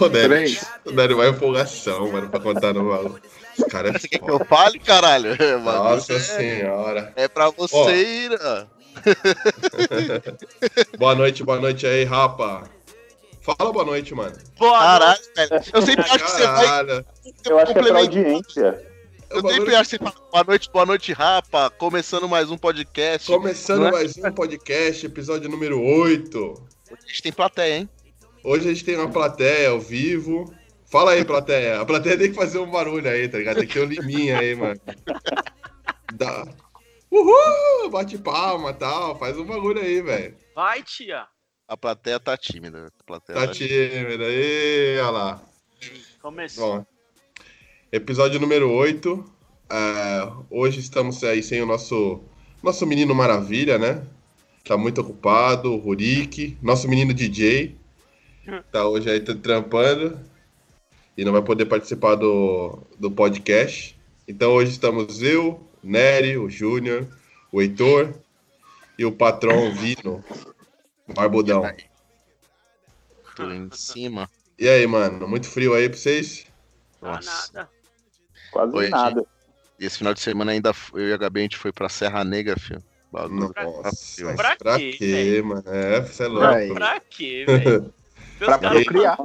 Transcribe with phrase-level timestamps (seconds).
[0.00, 3.20] O Nery, o Nery vai empolgação, mano, pra contar no maluco.
[3.70, 5.36] Cara é Você quer que eu fale, caralho?
[5.60, 7.12] Nossa é, senhora.
[7.16, 8.38] É pra você ir.
[8.40, 8.78] ó.
[10.98, 12.77] Boa noite, boa noite aí, rapa.
[13.56, 14.36] Fala boa noite, mano.
[14.58, 15.50] Boa Caralho, velho.
[15.72, 17.04] Eu sempre acho que você vai.
[17.46, 18.86] Eu acho que é pra audiência.
[19.30, 21.70] Eu sempre acho que você fala boa noite, boa noite, rapa.
[21.70, 23.26] Começando mais um podcast.
[23.26, 23.90] Começando é?
[23.90, 26.38] mais um podcast, episódio número 8.
[26.38, 27.88] Hoje a gente tem plateia, hein?
[28.44, 30.52] Hoje a gente tem uma plateia ao vivo.
[30.90, 31.80] Fala aí, plateia.
[31.80, 33.60] A plateia tem que fazer um barulho aí, tá ligado?
[33.60, 34.78] Tem que ter um liminha aí, mano.
[36.12, 36.46] Dá.
[37.10, 37.88] Uhul!
[37.90, 39.18] Bate palma e tal.
[39.18, 40.36] Faz um bagulho aí, velho.
[40.54, 41.26] Vai, tia.
[41.68, 42.86] A plateia tá tímida.
[42.98, 45.42] A plateia Tá tímido aí, olha lá.
[46.22, 46.78] Começou.
[46.78, 46.86] Bom,
[47.92, 49.24] episódio número 8.
[49.70, 52.22] É, hoje estamos aí sem o nosso,
[52.62, 54.02] nosso menino maravilha, né?
[54.64, 57.76] Tá muito ocupado, o Rurik, nosso menino DJ.
[58.72, 60.18] Tá hoje aí tra- trampando
[61.18, 63.94] e não vai poder participar do, do podcast.
[64.26, 67.06] Então hoje estamos eu, o Nery, o Júnior,
[67.52, 68.14] o Heitor
[68.98, 70.24] e o patrão Vino,
[71.14, 71.62] Barbudão.
[73.34, 74.28] Tô em cima.
[74.58, 76.46] E aí, mano, muito frio aí pra vocês?
[77.00, 77.52] Nossa.
[77.52, 77.70] nada.
[78.50, 79.24] Quase Oi, nada.
[79.78, 82.24] E esse final de semana ainda eu e a Gabi a gente foi pra Serra
[82.24, 82.82] Negra, filho.
[83.12, 83.54] Bagulho.
[83.56, 85.62] Nossa, mas Pra pra, quê, quê, mano?
[85.66, 86.74] É, você é Pra louco.
[86.74, 87.94] Pra quê, velho?
[88.38, 89.18] Pra procriar.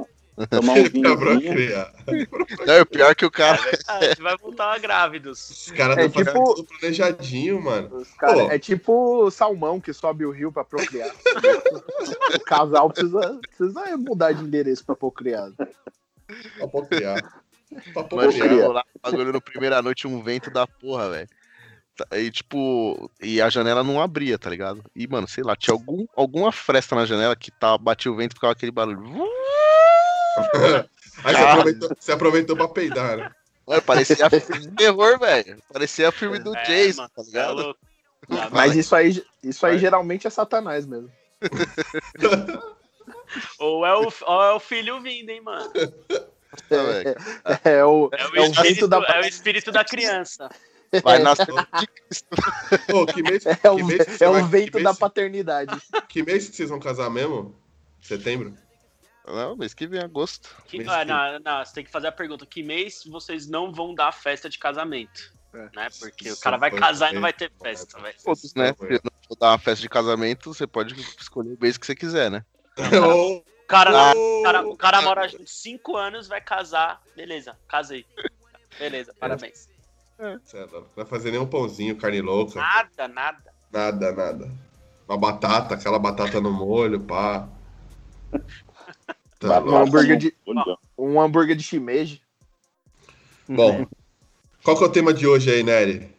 [0.50, 1.86] Tomar um pra vinhozinho.
[2.66, 3.58] Não, o pior é que o cara.
[3.88, 5.48] A gente vai voltar grávidos.
[5.50, 8.06] Os caras É estão fazendo tipo- tudo planejadinho, mano.
[8.18, 11.10] Cara, é tipo salmão que sobe o rio pra procriar.
[12.34, 15.50] o casal precisa, precisa mudar de endereço pra procriar.
[16.58, 17.20] Pra procriar.
[17.92, 18.68] Pra Mano, Procriar.
[18.70, 21.28] lá, bagulho no primeira noite, um vento da porra, velho.
[21.96, 24.82] Tá- E tipo, e a janela não abria, tá ligado?
[24.94, 28.32] E, mano, sei lá, tinha algum, alguma fresta na janela que tá, batia o vento
[28.32, 29.00] e ficava aquele barulho.
[31.24, 33.30] Aí você aproveitou, você aproveitou pra peidar, né?
[33.66, 35.62] Mano, parecia filme de terror, velho.
[35.72, 37.54] Parecia filme do É, Jason, mano, tá é ligado?
[37.62, 37.80] louco.
[38.30, 41.10] Ah, Mas isso aí, isso aí geralmente é satanás mesmo.
[43.58, 45.70] Ou é, o, ou é o filho vindo, hein, mano?
[46.68, 47.16] Tá, velho.
[47.64, 50.48] É o, É o, é o espírito, vento da, é o espírito da criança.
[51.02, 52.28] Vai nascer de Cristo.
[52.86, 55.76] Pô, que mês, é o, que mês é vai- o vento que da paternidade.
[56.08, 57.54] Que mês que vocês vão casar mesmo?
[58.00, 58.54] Setembro?
[59.26, 60.54] Não, mês que vem, agosto.
[60.66, 63.48] Que, Mês ah, que- não, não, você tem que fazer a pergunta: que mês vocês
[63.48, 65.32] não vão dar festa de casamento?
[65.54, 65.70] É.
[65.74, 65.88] Né?
[65.98, 67.98] Porque o Isso cara vai casar e não vai ter festa.
[68.22, 68.74] Foda-se, né?
[68.78, 72.30] Não vou dar uma festa de casamento, você pode escolher o mês que você quiser,
[72.30, 72.44] né?
[72.76, 77.00] O cara, o cara, o cara mora junto 5 anos, vai casar.
[77.16, 78.04] Beleza, casei.
[78.78, 79.68] Beleza, parabéns.
[80.44, 82.60] Cê é louco, Não vai fazer nenhum pãozinho, carne louca.
[82.60, 83.54] Nada, nada.
[83.72, 84.50] Nada, nada.
[85.08, 87.48] Uma batata, aquela batata no molho, pá.
[89.48, 90.78] Tá Um hambúrguer de, Olha.
[90.96, 92.22] um hambúrguer de shimeji.
[93.46, 93.86] Bom,
[94.62, 96.10] qual que é o tema de hoje aí, Nery?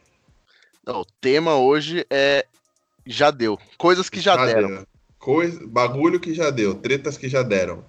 [0.85, 2.45] Não, o tema hoje é
[3.05, 3.57] já deu.
[3.77, 4.67] Coisas que já, deram.
[4.67, 4.87] deu.
[5.17, 7.83] Coisa, bagulho que já deu, tretas que já deram.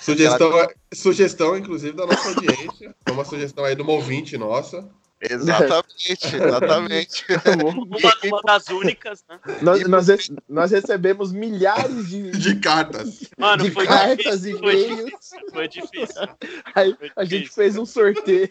[0.00, 2.94] Sugestão, sugestão, inclusive, da nossa audiência.
[3.10, 4.86] Uma sugestão aí de uma ouvinte nossa.
[5.22, 7.24] Exatamente, exatamente.
[7.62, 9.38] Uma, uma das únicas, né?
[9.60, 13.20] nós, nós, rece- nós recebemos milhares de, De cartas.
[13.36, 14.56] Mano, de foi cartas difícil.
[14.56, 15.04] e Foi e-mails.
[15.10, 15.40] difícil.
[15.52, 16.22] Foi difícil.
[16.74, 18.48] Aí Foi a gente fez um sorteio.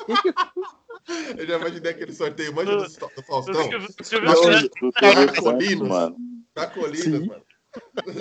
[1.38, 3.54] Eu já imaginei aquele sorteio, manja do, do Faustão.
[3.70, 3.96] Colinos.
[4.04, 6.16] Santos, mano.
[6.54, 7.26] Tá Colinas, Sim.
[7.28, 7.44] mano.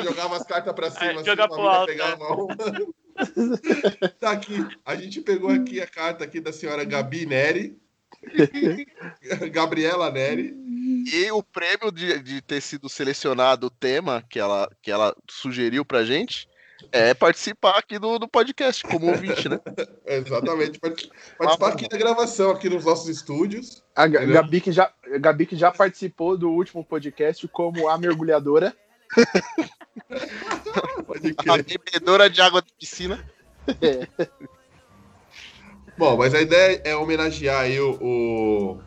[0.04, 2.56] Jogava as cartas pra cima, É, assim, joga a pro mina alto, pegava uma.
[4.20, 4.66] Tá aqui.
[4.84, 7.78] A gente pegou aqui a carta aqui da senhora Gabi Neri.
[9.52, 10.54] Gabriela Neri.
[11.12, 15.84] E o prêmio de, de ter sido selecionado o tema que ela, que ela sugeriu
[15.84, 16.48] pra gente
[16.92, 19.58] é participar aqui do, do podcast como ouvinte, né?
[20.06, 20.78] Exatamente.
[20.78, 23.82] Part- Participar aqui da gravação, aqui nos nossos estúdios.
[23.94, 24.34] A Entendeu?
[24.34, 28.74] Gabi que, já, Gabi que já participou do último podcast como a mergulhadora.
[31.48, 33.18] A bebedora de água de piscina.
[35.98, 38.80] Bom, mas a ideia é homenagear aí o, o-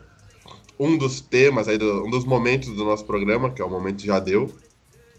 [0.80, 4.02] um dos temas, aí do- um dos momentos do nosso programa, que é o momento
[4.04, 4.58] já deu,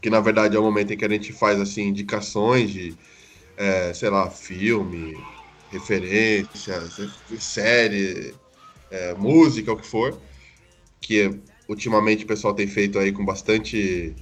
[0.01, 2.97] que na verdade é o momento em que a gente faz assim indicações de,
[3.57, 5.25] é, sei lá, filme,
[5.69, 6.97] referências,
[7.39, 8.35] série,
[8.89, 10.21] é, música, o que for,
[11.01, 11.31] que
[11.67, 14.15] ultimamente o pessoal tem feito aí com bastante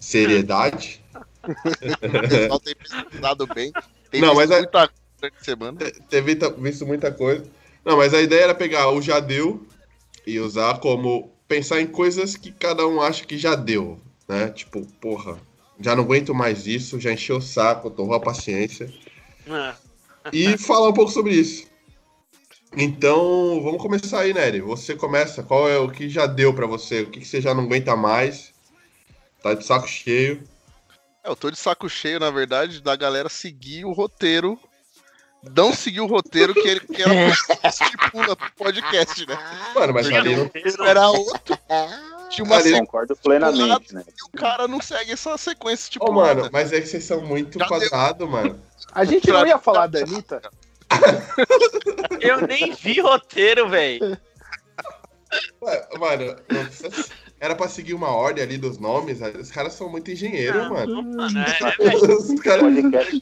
[0.00, 1.02] seriedade.
[2.02, 3.72] O pessoal tem pesquisado bem.
[4.10, 5.78] Tem Não, mas é- muita durante a semana.
[6.08, 7.44] ter visto, muita coisa.
[7.84, 9.66] Não, mas a ideia era pegar o já deu
[10.26, 14.48] e usar como pensar em coisas que cada um acha que já deu, né?
[14.50, 15.38] Tipo, porra,
[15.80, 18.92] já não aguento mais isso, já encheu o saco, torrou a paciência.
[19.48, 19.74] Ah,
[20.32, 21.66] E falar um pouco sobre isso.
[22.76, 24.60] Então, vamos começar aí, Nery.
[24.60, 25.42] Você começa.
[25.42, 27.02] Qual é o que já deu pra você?
[27.02, 28.52] O que, que você já não aguenta mais?
[29.42, 30.42] Tá de saco cheio.
[31.24, 34.58] É, eu tô de saco cheio, na verdade, da galera seguir o roteiro.
[35.54, 37.14] Não seguir o roteiro que, ele, que ela
[37.64, 39.38] estipula pro podcast, né?
[39.74, 40.50] Mano, mas ali não.
[40.86, 41.56] Era outro.
[42.28, 44.04] Tinha uma Ali- sequência Concordo plenamente, né?
[44.06, 46.10] e o cara não segue essa sequência, tipo.
[46.10, 48.60] Ô, mano, mas é que vocês são muito quadrados, mano.
[48.92, 50.42] A gente não ia falar da Anitta?
[52.20, 54.18] Eu nem vi roteiro, velho.
[55.98, 57.06] Mano, não precisa-
[57.40, 59.20] era pra seguir uma ordem ali dos nomes.
[59.20, 61.02] Os caras são muito engenheiros, Não, mano.
[61.02, 62.16] Mano, é, é, velho.
[62.18, 62.62] Os O caras.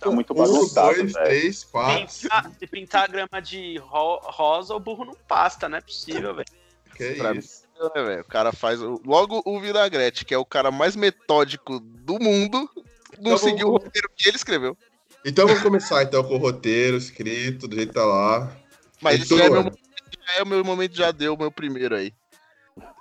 [0.01, 2.07] tá muito Um, dois, três, quatro.
[2.23, 6.35] Pintar, se pintar a grama de ro- rosa, o burro não pasta, não é possível,
[6.35, 6.47] velho.
[6.95, 7.63] Que Pra isso.
[7.95, 8.21] né, velho?
[8.23, 8.81] O cara faz.
[8.81, 12.71] o- Logo o Vinagrete, que é o cara mais metódico do mundo,
[13.19, 14.77] não Então, seguiu o vamos- roteiro que ele escreveu.
[15.25, 18.57] Então vamos começar então com o roteiro escrito, do jeito que tá lá.
[19.03, 19.79] Mas Heitor, isso já é, meu, momento-
[20.27, 22.15] já é o meu momento, já deu o meu primeiro aí.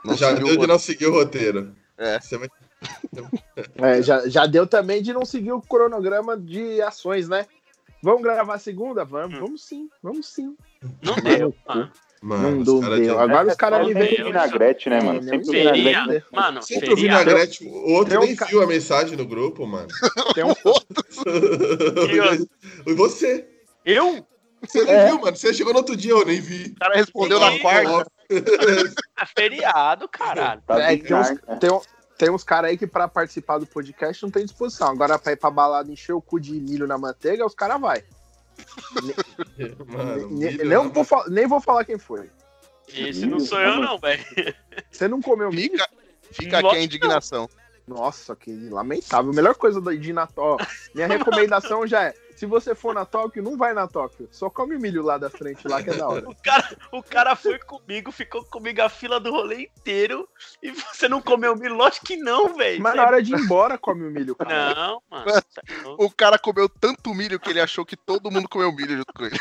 [0.03, 1.73] Não já deu o de não seguir o roteiro.
[1.97, 2.19] É.
[2.19, 2.49] Você vai...
[3.77, 7.45] É, já, já deu também de não seguir o cronograma de ações, né?
[8.03, 9.03] Vamos gravar segunda?
[9.03, 10.55] Vamos, vamos sim, vamos sim.
[11.01, 11.91] Não deu, mano.
[12.21, 13.15] Mano, não os caras deu.
[13.15, 14.21] de- Agora os caras É me sempre veem.
[14.21, 15.19] o vinagrete, né, mano?
[15.19, 16.07] É, Sempre o Feria, vinagrete.
[16.07, 16.23] né?
[16.31, 17.63] mano, Sempre o vinagrete.
[17.65, 19.87] O outro um nem ca- viu a mensagem no grupo, mano.
[20.35, 20.53] Tem um,
[22.85, 23.47] e você?
[23.85, 24.25] Eu?
[24.61, 25.07] Você nem É.
[25.07, 25.35] viu, mano.
[25.37, 26.71] Você chegou no outro dia, eu nem vi.
[26.71, 28.11] O cara respondeu na quarta.
[28.29, 30.61] É feriado, caralho.
[30.65, 31.57] Tá é, tem uns, né?
[31.59, 31.81] tem,
[32.17, 34.89] tem uns caras aí que pra participar do podcast não tem disposição.
[34.89, 38.03] Agora pra ir pra balada encher o cu de milho na manteiga, os caras vai.
[39.87, 40.91] Mano, Ne- milho, não né?
[40.93, 42.29] vou nem vou falar quem foi.
[42.93, 44.23] Esse não sou eu, não, velho.
[44.91, 45.71] Você não comeu milho?
[45.71, 45.89] Fica,
[46.31, 47.49] fica aqui a indignação.
[47.87, 49.31] Nossa, que lamentável.
[49.31, 50.57] Melhor coisa de Natal.
[50.59, 54.27] ó, Minha recomendação já é: se você for na Tóquio, não vai na Tóquio.
[54.31, 56.27] Só come milho lá da frente, lá que é da hora.
[56.27, 60.27] O cara, o cara foi comigo, ficou comigo a fila do rolê inteiro
[60.61, 61.75] e você não comeu milho?
[61.75, 62.81] Lógico que não, velho.
[62.81, 64.75] Mas na hora de ir embora, come o milho, cara.
[64.75, 65.25] Não, mano.
[65.29, 66.05] é louco.
[66.05, 69.25] O cara comeu tanto milho que ele achou que todo mundo comeu milho junto com
[69.25, 69.37] ele.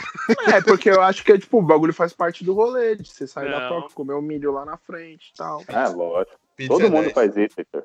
[0.55, 3.51] É, porque eu acho que tipo, o bagulho faz parte do rolê, de você sair
[3.51, 3.69] da.
[3.69, 5.63] Tóquio, comer o milho lá na frente e tal.
[5.67, 6.39] É, lógico.
[6.57, 7.13] Pizza Todo mundo 10.
[7.13, 7.85] faz isso, Heitor.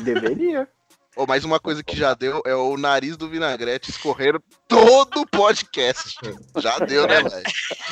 [0.00, 0.68] Deveria.
[1.16, 5.26] Ô, mas uma coisa que já deu é o nariz do vinagrete escorrendo todo o
[5.26, 6.18] podcast.
[6.58, 7.42] Já deu, né, velho?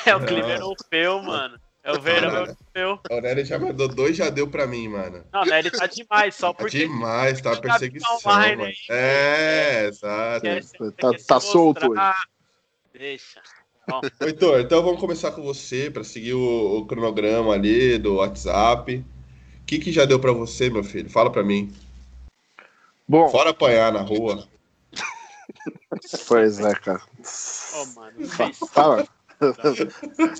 [0.05, 1.57] É o clima europeu, mano.
[1.85, 3.01] É o verão europeu.
[3.11, 5.25] A Aurélia já mandou dois, já deu pra mim, mano.
[5.33, 5.59] Não, né?
[5.61, 6.79] Ele tá demais, só Tá porque.
[6.79, 8.65] demais, tá Tá perseguição, online mano.
[8.69, 8.75] aí.
[8.89, 10.93] É, exato.
[10.97, 12.17] Tá- tá solto mostrar.
[12.93, 13.41] Deixa.
[14.21, 18.97] Heitor, então vamos começar com você pra seguir o, o cronograma ali do WhatsApp.
[19.61, 21.11] O que, que já deu pra você, meu filho?
[21.11, 21.73] Fala pra mim.
[23.13, 24.49] Bom, Fora apanhar na rua.
[26.27, 27.03] pois é, cara.
[27.75, 28.27] Ô, mano.
[28.73, 29.07] Fala.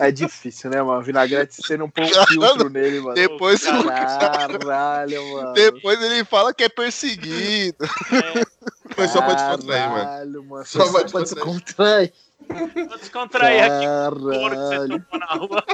[0.01, 1.03] É difícil, né, mano?
[1.03, 3.15] Vinagrete sendo um pouco filtro nele, mano.
[3.15, 5.53] Depois, Caralho, mano.
[5.53, 7.85] depois ele fala que é perseguido.
[7.85, 10.05] É, Foi só pra descontrair, mano.
[10.05, 10.65] Caralho, mano.
[10.65, 12.13] Só Só pra descontrair.
[12.49, 12.89] descontrair.
[12.89, 15.07] vou descontrair aqui o couro que você Caralho.
[15.11, 15.65] tomou na rua.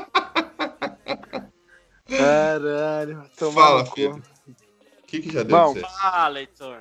[2.09, 3.25] Caralho.
[3.55, 4.21] Fala, filho.
[5.09, 5.75] O que, que já deu Bom?
[5.77, 6.81] Fala, Leitor.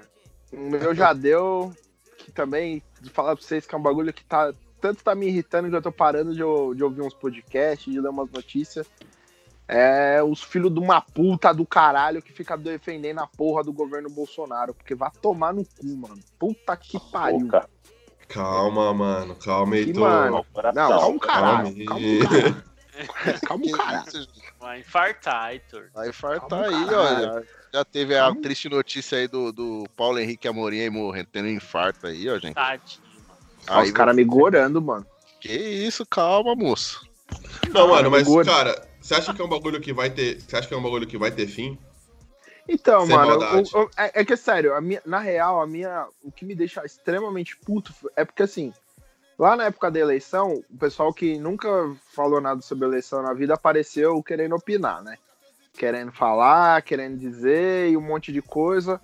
[0.52, 1.74] O meu já deu.
[2.18, 4.54] Que também, de falar pra vocês que é um bagulho que tá.
[4.82, 6.44] Tanto tá me irritando que eu tô parando de, de
[6.84, 8.86] ouvir uns podcasts, de ler umas notícias.
[9.66, 14.10] É os filhos de uma puta do caralho que fica defendendo a porra do governo
[14.10, 14.74] Bolsonaro.
[14.74, 16.20] Porque vai tomar no cu, mano.
[16.38, 17.40] Puta que pariu.
[17.40, 17.70] Boca,
[18.28, 19.36] Calma, mano.
[19.36, 20.02] Calma, Heitor.
[20.02, 20.46] mano.
[20.76, 21.86] Não, calma calma caralho.
[21.86, 22.68] Calma caralho.
[23.48, 24.28] Calma caralho.
[24.60, 25.90] Vai infartar, Heitor.
[25.94, 27.32] Vai fartar Calma aí, caralho.
[27.32, 27.48] olha.
[27.78, 31.52] Já teve a triste notícia aí do, do Paulo Henrique Amorim aí morrendo, tendo um
[31.52, 32.56] infarto aí, ó, gente.
[32.56, 33.40] Tadinho, mano.
[33.70, 35.06] Olha os caras me gorando, mano.
[35.40, 37.08] Que isso, calma, moço.
[37.72, 40.42] Não, mano, mas, cara, você acha que é um bagulho que vai ter.
[40.42, 41.78] Você acha que é um bagulho que vai ter fim?
[42.68, 45.68] Então, Sem mano, o- o- é, é que é sério, a minha, na real, a
[45.68, 48.74] minha, o que me deixa extremamente puto é porque assim,
[49.38, 51.70] lá na época da eleição, o pessoal que nunca
[52.12, 55.20] falou nada sobre eleição na vida apareceu querendo opinar, né?
[55.78, 59.00] Querendo falar, querendo dizer e um monte de coisa.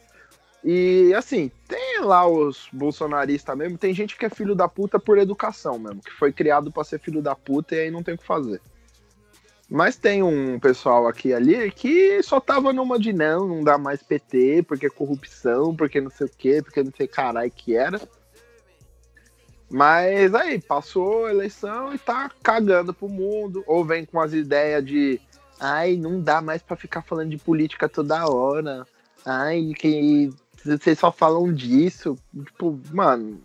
[0.63, 5.17] E assim, tem lá os bolsonaristas mesmo, tem gente que é filho da puta por
[5.17, 8.17] educação mesmo, que foi criado pra ser filho da puta e aí não tem o
[8.17, 8.61] que fazer.
[9.69, 14.03] Mas tem um pessoal aqui ali que só tava numa de não, não dá mais
[14.03, 17.99] PT, porque é corrupção, porque não sei o quê, porque não sei caralho que era.
[19.69, 23.63] Mas aí, passou a eleição e tá cagando pro mundo.
[23.65, 25.19] Ou vem com as ideias de
[25.63, 28.85] ai, não dá mais pra ficar falando de política toda hora.
[29.25, 30.29] Ai, que
[30.63, 32.17] vocês só falam disso.
[32.35, 33.41] Tipo, mano,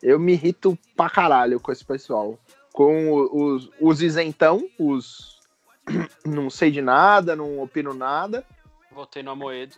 [0.00, 2.38] eu me irrito pra caralho com esse pessoal.
[2.72, 5.40] Com os, os isentão, os
[6.24, 8.44] não sei de nada, não opino nada.
[8.92, 9.76] Votei no Amoedo.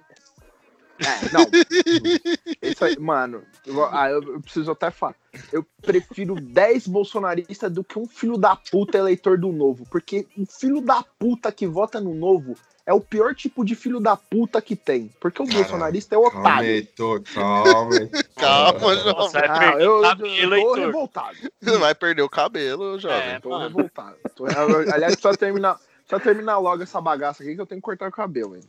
[0.98, 1.44] É, não.
[2.62, 5.14] Isso aí, mano, eu, ah, eu, eu preciso até falar.
[5.52, 9.86] Eu prefiro 10 bolsonaristas do que um filho da puta eleitor do novo.
[9.90, 14.00] Porque o filho da puta que vota no novo é o pior tipo de filho
[14.00, 15.10] da puta que tem.
[15.20, 16.92] Porque o Caralho, bolsonarista é Calma, otário.
[17.22, 17.94] Calma.
[17.94, 18.18] Heitor.
[18.38, 19.32] Calma, Nossa, jovem.
[19.32, 20.78] vai Ah, perder eu, eu, cabelo, eu tô Heitor.
[20.78, 21.36] revoltado.
[21.78, 23.18] Vai perder o cabelo, jovem.
[23.18, 23.64] É, Tô mano.
[23.64, 24.16] revoltado.
[24.34, 24.46] Tô-
[24.92, 28.12] aliás, só terminar, só terminar logo essa bagaça aqui que eu tenho que cortar o
[28.12, 28.62] cabelo, hein.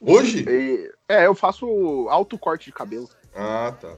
[0.00, 0.44] Hoje?
[0.48, 1.66] E- é, eu faço
[2.08, 3.08] alto corte de cabelo.
[3.34, 3.94] Ah, tá.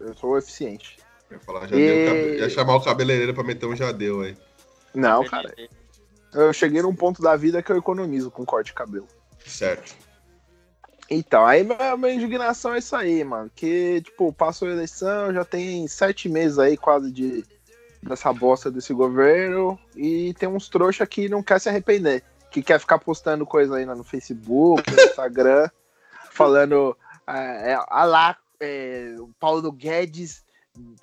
[0.00, 0.98] Eu sou eficiente.
[1.30, 3.92] Eu ia, falar, já E- deu, cabe- ia chamar o cabeleireiro pra meter um já
[3.92, 4.36] deu aí.
[4.94, 5.54] Não, cara.
[6.32, 9.06] Eu cheguei num ponto da vida que eu economizo com corte de cabelo.
[9.46, 9.94] Certo.
[11.08, 13.50] Então, aí minha, minha indignação é isso aí, mano.
[13.54, 17.44] Que, tipo, passou a eleição, já tem sete meses aí quase de
[18.02, 19.78] dessa bosta desse governo.
[19.94, 22.22] E tem uns trouxa que não quer se arrepender.
[22.54, 25.68] Que quer ficar postando coisa aí no Facebook, no Instagram,
[26.30, 26.96] falando.
[27.26, 30.44] É, é, ah lá, é, o Paulo Guedes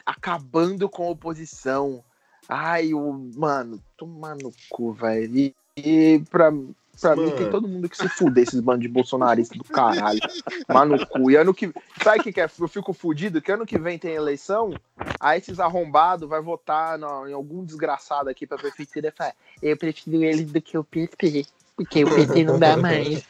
[0.05, 2.01] acabando com a oposição.
[2.47, 3.29] Ai, o.
[3.35, 5.35] Mano, tomar no cu, velho.
[5.35, 6.53] E, e pra,
[6.99, 7.37] pra mim Mano.
[7.37, 10.19] tem todo mundo que se fuder, esses bandos de bolsonaristas do caralho.
[10.67, 11.31] Tomar no cu.
[11.31, 11.71] E ano que.
[12.03, 12.49] Sabe o que, que é?
[12.59, 13.41] Eu fico fudido?
[13.41, 14.73] Que ano que vem tem eleição,
[15.19, 19.77] aí esses arrombados vai votar no- em algum desgraçado aqui pra prefeitura e falar: eu
[19.77, 21.45] prefiro eles do que o PT.
[21.75, 23.23] Porque o PT não dá mais.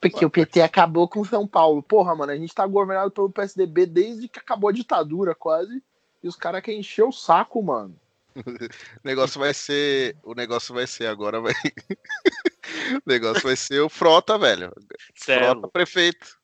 [0.00, 1.82] Porque o PT acabou com São Paulo.
[1.82, 5.82] Porra, mano, a gente tá governado pelo PSDB desde que acabou a ditadura, quase.
[6.22, 7.94] E os caras querem encher o saco, mano.
[8.36, 10.16] O negócio vai ser.
[10.22, 11.52] O negócio vai ser agora, vai.
[13.06, 14.72] o negócio vai ser o Frota, velho.
[15.14, 16.38] Frota prefeito.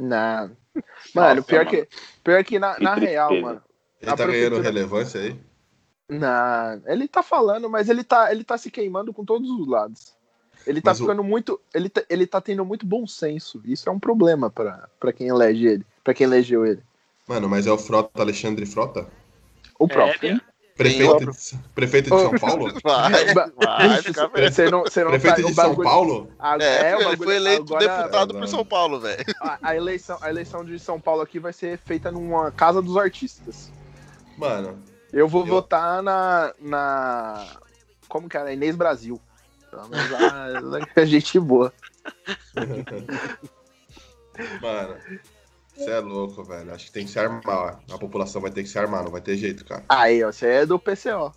[0.00, 0.56] Não.
[1.14, 1.70] Mano, Nossa, pior, mano.
[1.70, 1.88] Que,
[2.22, 3.62] pior que na, na real, mano.
[4.00, 5.40] Ele A tá ganhando relevância aí?
[6.08, 10.14] Não, ele tá falando, mas ele tá, ele tá se queimando com todos os lados.
[10.66, 11.60] Ele tá Mas o- ficando muito.
[11.74, 13.60] Ele tá, ele tá tendo muito bom senso.
[13.64, 15.86] Isso é um problema pra, pra quem elege ele.
[16.02, 16.82] Pra quem elegeu ele.
[17.26, 19.06] Mano, mas é o Frota Alexandre Frota?
[19.78, 20.40] O próprio.
[20.76, 22.72] Prefeito, de, prefeito de São Paulo?
[22.82, 23.50] Vai, vai
[24.02, 24.52] ficar velho.
[24.52, 26.32] Você não, você não Prefeito tá- de São bagulho- Paulo?
[26.38, 29.24] a- É, o ele foi eleito agora- deputado É, por São Paulo, velho.
[29.40, 32.96] A, a eleição, a eleição de São Paulo aqui vai ser feita numa casa dos
[32.96, 33.70] artistas.
[34.36, 37.46] Mano, Eu vou Eu- votar na, na.
[38.08, 38.52] Como que era?
[38.52, 39.20] Inês Brasil.
[39.70, 41.72] Pelo menos ela, ela é gente boa.
[44.60, 44.96] mano.
[45.76, 46.72] Você é louco, velho.
[46.72, 47.80] Acho que tem que se armar.
[47.90, 49.84] A população vai ter que se armar, não vai ter jeito, cara.
[49.88, 51.32] Aí, ó, você é do PCO.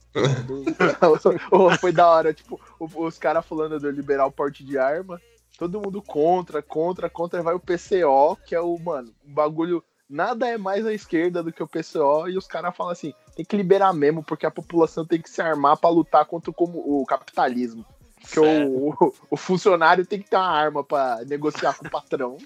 [0.46, 0.64] Do-
[1.80, 5.20] Foi da hora, tipo, os caras falando do liberar o porte de arma.
[5.58, 7.42] Todo mundo contra, contra, contra.
[7.42, 9.84] Vai o PCO, que é o, mano, um bagulho.
[10.10, 12.30] Nada é mais à esquerda do que o PCO.
[12.30, 15.42] E os caras falam assim: tem que liberar mesmo, porque a população tem que se
[15.42, 17.84] armar pra lutar contra o, o capitalismo.
[18.28, 22.38] Porque o, o, o funcionário tem que ter uma arma pra negociar com o patrão.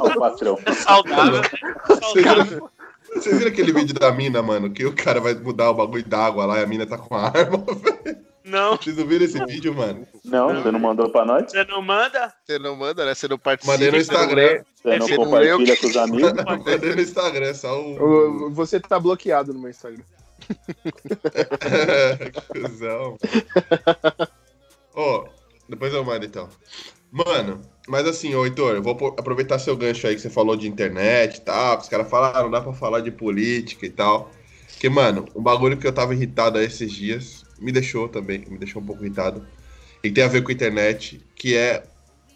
[0.00, 0.58] Ao patrão.
[0.74, 1.48] Saudável, né?
[1.86, 2.44] Vocês Saudável.
[2.44, 2.70] viram,
[3.14, 4.70] vocês viram aquele vídeo da mina, mano?
[4.70, 7.26] Que o cara vai mudar o bagulho d'água lá e a mina tá com a
[7.26, 7.64] arma?
[8.46, 10.06] Não, Vocês não viram esse vídeo, mano?
[10.24, 11.50] Não, você não mandou pra nós?
[11.50, 12.32] você não manda?
[12.44, 13.12] Você não manda, né?
[13.12, 13.72] Você não participa.
[13.72, 14.62] Mandei no Instagram.
[14.76, 16.32] Você não Você não compartilha com os amigos?
[16.46, 18.46] Mandei no Instagram, só o.
[18.46, 20.04] O- Você tá bloqueado no meu Instagram.
[22.52, 22.60] que
[24.96, 25.26] Ó,
[25.68, 26.48] depois eu mando então.
[27.12, 30.66] Mano, mas assim, ô Heitor, eu vou aproveitar seu gancho aí que você falou de
[30.66, 33.90] internet e tal, que os caras falaram, ah, não dá pra falar de política e
[33.90, 34.30] tal.
[34.72, 38.82] Porque, mano, um bagulho que eu tava irritado esses dias, me deixou também, me deixou
[38.82, 39.46] um pouco irritado,
[40.02, 41.84] e tem a ver com a internet, que é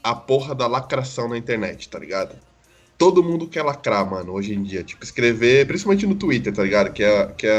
[0.02, 2.36] a porra da lacração na internet, tá ligado?
[2.96, 4.84] Todo mundo quer lacrar, mano, hoje em dia.
[4.84, 6.92] Tipo, escrever, principalmente no Twitter, tá ligado?
[6.92, 7.58] Que é, que é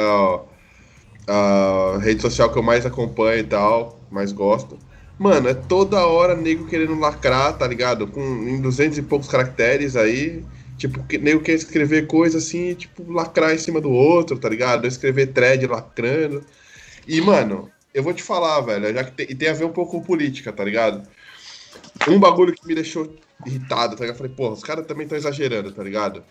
[1.28, 4.78] a, a rede social que eu mais acompanho e tal, mais gosto.
[5.22, 8.08] Mano, é toda hora nego querendo lacrar, tá ligado?
[8.08, 10.44] Com em 200 e poucos caracteres aí.
[10.80, 14.88] Tipo, que, nego quer escrever coisa assim, tipo, lacrar em cima do outro, tá ligado?
[14.88, 16.44] Escrever thread lacrando.
[17.08, 19.72] E, mano, eu vou te falar, velho, já que tem, e tem a ver um
[19.72, 21.08] pouco com política, tá ligado?
[22.08, 24.16] Um bagulho que me deixou irritado, tá ligado?
[24.16, 26.24] Eu falei, porra, os caras também estão exagerando, tá ligado?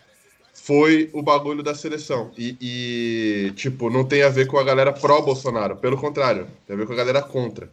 [0.53, 2.33] foi o bagulho da seleção.
[2.37, 5.77] E, e, tipo, não tem a ver com a galera pró-Bolsonaro.
[5.77, 7.71] Pelo contrário, tem a ver com a galera contra.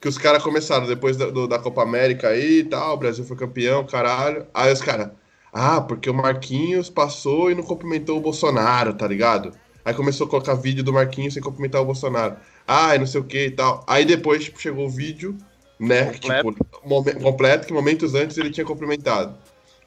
[0.00, 3.24] Que os caras começaram depois da, do- da Copa América aí e tal, o Brasil
[3.24, 4.46] foi campeão, caralho.
[4.52, 5.08] Aí os caras,
[5.52, 9.52] ah, porque o Marquinhos passou e não cumprimentou o Bolsonaro, tá ligado?
[9.84, 12.36] Aí começou a colocar vídeo do Marquinhos sem cumprimentar o Bolsonaro.
[12.66, 13.84] Ah, e não sei o que e tal.
[13.86, 15.36] Aí depois, tipo, chegou o vídeo,
[15.78, 16.06] né?
[16.10, 16.52] que, Completo.
[16.52, 19.34] tipo, momen- completo, que momentos antes ele tinha cumprimentado.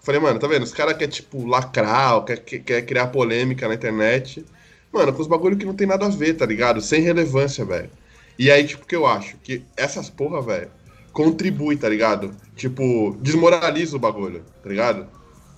[0.02, 0.64] Falei, mano, tá vendo?
[0.64, 4.46] Os caras querem, tipo, lacrar, quer, quer criar polêmica na internet.
[4.92, 6.82] Mano, com os bagulho que não tem nada a ver, tá ligado?
[6.82, 7.90] Sem relevância, velho.
[8.40, 9.38] E aí, tipo, que eu acho?
[9.40, 10.72] Que essas porra, velho,
[11.14, 12.36] contribui, tá ligado?
[12.56, 15.08] Tipo, desmoraliza o bagulho, tá ligado?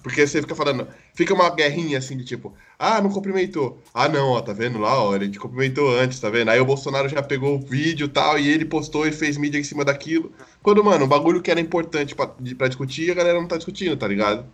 [0.04, 3.80] Porque você fica falando, fica uma guerrinha assim de tipo, ah, não cumprimentou.
[3.94, 6.50] Ah, não, ó, tá vendo lá, ó, ele te cumprimentou antes, tá vendo?
[6.50, 9.60] Aí o Bolsonaro já pegou o vídeo e tal, e ele postou e fez mídia
[9.60, 10.34] em cima daquilo.
[10.64, 13.58] Quando, mano, o bagulho que era importante pra, de- pra discutir, a galera não tá
[13.58, 14.46] discutindo, tá ligado?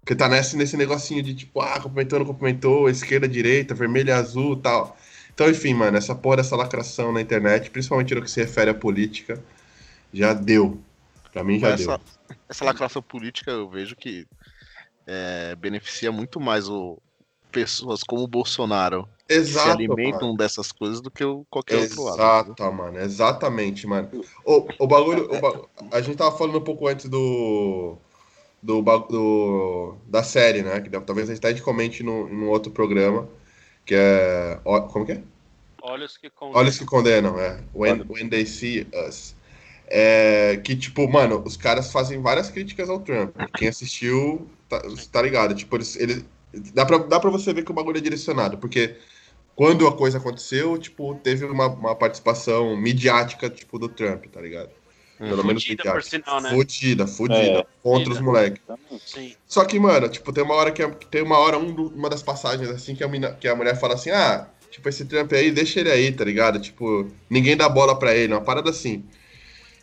[0.00, 4.56] Porque tá nesse, nesse negocinho de tipo, ah, cumprimentou, não cumprimentou, esquerda, direita, vermelho, azul
[4.56, 4.96] tal.
[5.36, 8.74] Então, enfim, mano, essa porra dessa lacração na internet, principalmente no que se refere à
[8.74, 9.44] política,
[10.12, 10.78] já deu.
[11.32, 12.00] Pra mim já essa, deu.
[12.48, 14.26] essa lacração política eu vejo que
[15.22, 17.00] é, beneficia muito mais o,
[17.52, 19.08] pessoas como o Bolsonaro
[19.44, 20.36] que se Exato, alimentam mano.
[20.36, 22.24] dessas coisas do que o, qualquer outro lado.
[22.24, 24.08] Exato, mano, exatamente, mano.
[24.44, 27.96] O, o bagulho, o ba- a gente tava falando um pouco antes do,
[28.62, 30.80] do, do- da série, né?
[30.80, 33.28] Que talvez a gente comente no, num outro programa,
[33.86, 35.22] que é, como que é?
[35.82, 37.60] Olhos que com Olhos que condenam, é.
[37.72, 39.34] When, when they see us.
[39.88, 43.36] É, que, tipo, mano, os caras fazem várias críticas ao Trump.
[43.54, 45.54] Quem assistiu tá, tá ligado.
[45.54, 46.24] Tipo, eles, eles-
[46.74, 48.58] dá, pra, dá pra você ver que o bagulho é direcionado.
[48.58, 48.96] Porque
[49.54, 54.70] quando a coisa aconteceu, tipo, teve uma, uma participação midiática, tipo, do Trump, tá ligado?
[55.18, 56.50] Pelo menos Fudida, por sinal, né?
[56.50, 57.60] Fudida, fudida.
[57.60, 57.66] É.
[57.82, 58.60] contra os moleques.
[59.46, 62.68] Só que, mano, tipo, tem uma hora que tem uma hora, um uma das passagens
[62.68, 65.80] assim que a, mina- que a mulher fala assim, ah, tipo, esse Trump aí, deixa
[65.80, 66.60] ele aí, tá ligado?
[66.60, 69.04] Tipo, ninguém dá bola pra ele, uma parada assim.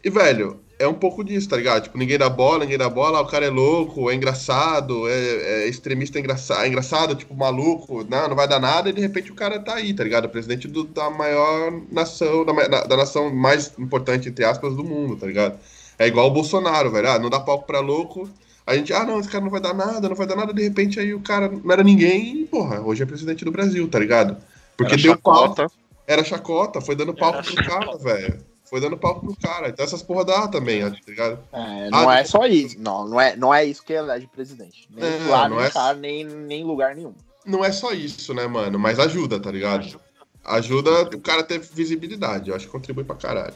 [0.04, 1.84] E, velho, é um pouco disso, tá ligado?
[1.84, 5.68] Tipo, ninguém dá bola, ninguém dá bola, o cara é louco, é engraçado, é, é
[5.68, 9.36] extremista engraçado, é engraçado, tipo, maluco, não, não vai dar nada, e de repente o
[9.36, 10.30] cara tá aí, tá ligado?
[10.30, 15.15] Presidente do- da maior nação, da, da- da nação mais importante, entre aspas, do mundo,
[15.15, 15.58] tá ligado?
[15.98, 17.10] É igual o Bolsonaro, velho.
[17.10, 18.30] Ah, não dá palco pra louco.
[18.65, 20.54] A gente, ah, não, esse cara não vai dar nada, não vai dar nada.
[20.54, 23.88] De repente aí o cara não era ninguém e, porra, hoje é presidente do Brasil,
[23.88, 24.38] tá ligado?
[24.78, 25.56] Porque Era deu palco.
[25.56, 25.74] chacota.
[26.08, 28.39] Era chacota, foi dando palco Era pro cara, velho.
[28.73, 29.69] Foi dando palco pro cara.
[29.69, 31.38] Então essas porra dá também, tá ligado?
[31.51, 32.75] É, não Ah, é só isso.
[32.81, 34.89] Não, não é, não é isso que elege presidente.
[34.89, 37.13] Nem É, lá, não nem é- cá, nem, nem em lugar nenhum.
[37.45, 38.79] Não é só isso, né, mano?
[38.79, 39.81] Mas ajuda, tá ligado?
[39.81, 40.03] Ajuda.
[40.43, 42.49] Ajuda o cara a ter visibilidade.
[42.49, 43.53] Eu acho que contribui pra caralho.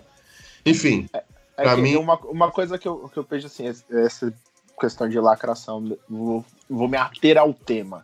[0.64, 4.32] Enfim, É Pra que mim- uma, uma coisa que eu, que eu vejo assim, essa
[4.80, 8.04] questão de lacração, vou, vou me ater ao tema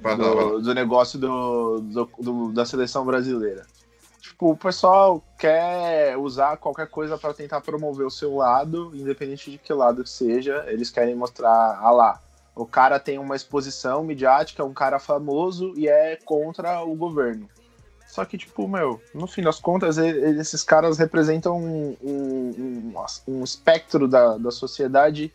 [0.00, 3.66] do, do negócio do, do- do- da seleção brasileira.
[4.22, 9.58] Tipo, o pessoal quer usar qualquer coisa para tentar promover o seu lado, independente de
[9.58, 12.22] que lado que seja, eles querem mostrar, ah lá,
[12.54, 17.50] o cara tem uma exposição midiática, é um cara famoso e é contra o governo.
[18.06, 23.42] Só que, tipo, meu, no fim das contas, esses caras representam um, um, um, um
[23.42, 25.32] espectro da, da sociedade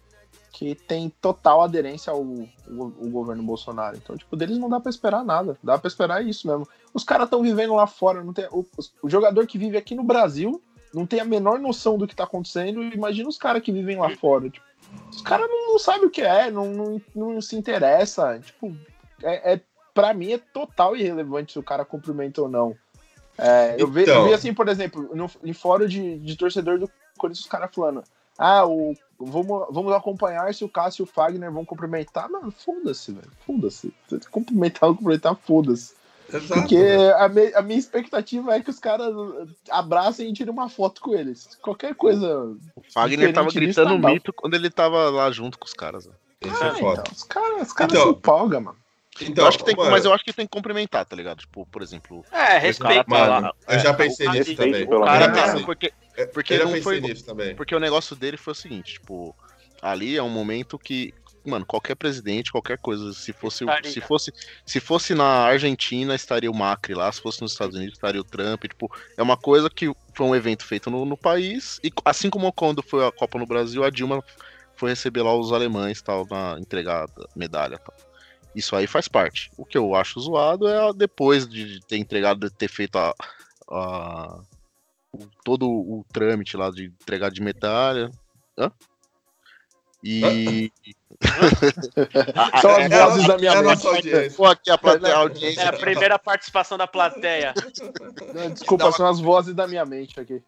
[0.58, 3.96] que tem total aderência ao, ao- governo Bolsonaro.
[3.96, 5.56] Então, tipo, deles não dá pra esperar nada.
[5.62, 6.67] Dá pra esperar isso mesmo.
[6.96, 8.24] Os caras estão vivendo lá fora.
[8.24, 8.65] Não tem, o,
[9.04, 10.60] o jogador que vive aqui no Brasil
[10.91, 12.82] não tem a menor noção do que tá acontecendo.
[12.82, 14.50] Imagina os caras que vivem lá fora.
[14.50, 14.65] Tipo,
[15.12, 18.39] os caras não, não sabem o que é, não, não, não se interessa.
[18.39, 18.76] Tipo,
[19.22, 19.62] é, é,
[19.93, 22.76] pra mim é total irrelevante se o cara cumprimenta ou não.
[23.38, 24.22] É, eu, vi, Então.
[24.22, 27.70] eu vi assim, por exemplo, no, em fórum de, de torcedor do Corinthians, os caras
[27.72, 28.04] falando:
[28.39, 32.30] ah, o, vamos, vamos acompanhar se o Cássio e o Fagner vão cumprimentar.
[32.30, 33.32] Mano, foda-se, velho.
[33.45, 33.93] Foda-se.
[34.32, 35.95] Cumprimentar ou cumprimentar, foda-se.
[36.34, 36.77] Exato, Porque
[37.17, 39.13] a, me- a minha expectativa é que os caras
[39.69, 41.58] abracem e tirem uma foto com eles.
[41.62, 42.53] Qualquer coisa.
[42.75, 45.73] O Fagner tava Diferente disso, gritando tá mito quando ele tava lá junto com os
[45.73, 46.08] caras.
[46.08, 47.01] Ah, é foda.
[47.01, 48.03] então, os caras os caras Então.
[48.08, 48.77] se empolgam, mano.
[49.19, 51.39] Então, eu acho que tem, mano, mas eu acho que tem que cumprimentar, tá ligado?
[51.39, 53.53] Tipo, por exemplo, É, respeita Mano, lá.
[53.67, 54.88] eu já pensei o nisso respeito também.
[54.88, 55.93] pelo O cara tá- pensei- porque,
[56.25, 57.56] porque eu não foi- nisso também.
[57.56, 59.36] porque o negócio dele foi o seguinte, tipo,
[59.82, 61.13] ali é um momento que,
[61.45, 63.91] mano, qualquer presidente, qualquer coisa, se fosse, Estaria.
[63.91, 64.34] se fosse,
[64.65, 68.23] se fosse na Argentina, estaria o Macri lá, se fosse nos Estados Unidos, estaria o
[68.23, 72.30] Trump, tipo, é uma coisa que foi um evento feito no, no país, e assim
[72.30, 74.23] como quando foi a Copa no Brasil, a Dilma
[74.75, 77.95] foi receber lá os alemães, tal, na entregar a medalha, tal.
[78.56, 79.51] Isso aí faz parte.
[79.56, 83.13] O que eu acho zoado é depois de ter entregado, de ter feito a,
[83.69, 84.39] a-
[85.13, 88.12] o- todo o trâmite lá de entregar de medalha.
[88.58, 88.72] Hã?
[90.04, 90.72] E.
[92.62, 94.30] São as vozes da minha mente.
[94.36, 95.62] Pô, aqui a plateia, a audiência.
[95.62, 97.54] É a primeira participação da plateia.
[98.34, 100.41] Não, Desculpa, são as vozes da minha mente aqui.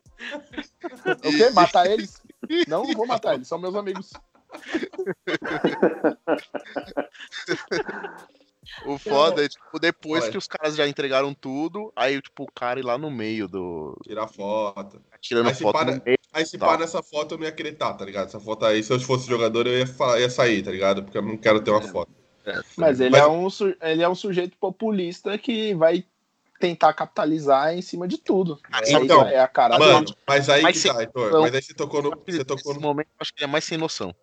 [1.25, 1.49] O quê?
[1.49, 2.21] Matar eles?
[2.67, 4.11] Não, não vou matar eles, são meus amigos.
[8.85, 10.31] O foda é, tipo, depois Olha.
[10.31, 13.95] que os caras já entregaram tudo, aí, tipo, o cara ir lá no meio do.
[14.03, 15.01] Tirar foto.
[15.21, 16.17] tirando Aí se foto para- meio.
[16.31, 16.67] Aí se Tá.
[16.67, 18.27] pá nessa foto eu não ia acreditar, tá ligado?
[18.27, 21.03] Essa foto aí, se eu fosse jogador, eu ia, fa- ia sair, tá ligado?
[21.03, 22.11] Porque eu não quero ter uma foto.
[22.77, 26.05] Mas ele, Mas- É um, su- ele é um sujeito populista que vai
[26.59, 28.59] tentar capitalizar em cima de tudo.
[28.83, 30.17] É, então, é a cara Mano, dele.
[30.27, 31.41] mas aí Mas que tá, Heitor.
[31.41, 32.09] Mas aí você tocou no.
[32.09, 32.87] Você tocou Nesse no.
[32.87, 34.13] momento, eu acho que ele é mais sem noção.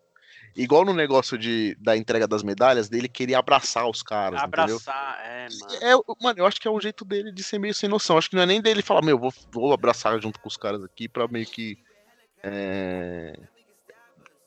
[0.57, 4.77] Igual no negócio de, da entrega das medalhas, dele queria abraçar os caras, entendeu?
[4.77, 6.03] Abraçar, é, mano.
[6.03, 8.17] É, mano, eu acho que é um jeito dele de ser meio sem noção.
[8.17, 10.83] Acho que não é nem dele falar, meu, vou, vou abraçar junto com os caras
[10.83, 11.77] aqui pra meio que.
[12.43, 13.37] é,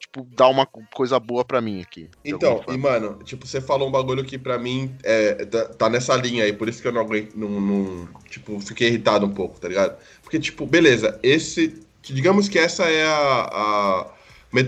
[0.00, 2.10] tipo, dar uma coisa boa pra mim aqui.
[2.24, 6.16] Então, e mano, tipo, você falou um bagulho que pra mim é, tá, tá nessa
[6.16, 9.60] linha aí, por isso que eu não aguento, não, não- tipo, fiquei irritado um pouco,
[9.60, 9.96] tá ligado?
[10.22, 14.19] Porque, tipo, beleza, esse, digamos que essa é a, a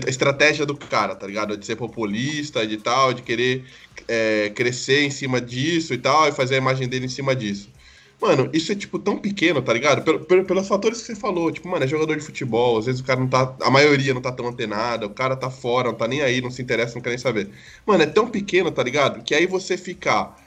[0.07, 1.57] estratégia do cara, tá ligado?
[1.57, 3.65] De ser populista, de tal, de querer
[4.07, 7.71] é, crescer em cima disso e tal, e fazer a imagem dele em cima disso.
[8.21, 10.01] Mano, isso é, tipo, tão pequeno, tá ligado?
[10.03, 11.51] Pelo- pelo- pelos fatores que você falou.
[11.51, 12.77] Tipo, mano, é jogador de futebol.
[12.77, 13.55] Às vezes o cara não tá.
[13.61, 15.05] A maioria não tá tão antenada.
[15.05, 17.49] O cara tá fora, não tá nem aí, não se interessa, não quer nem saber.
[17.85, 19.23] Mano, é tão pequeno, tá ligado?
[19.23, 20.41] Que aí você ficar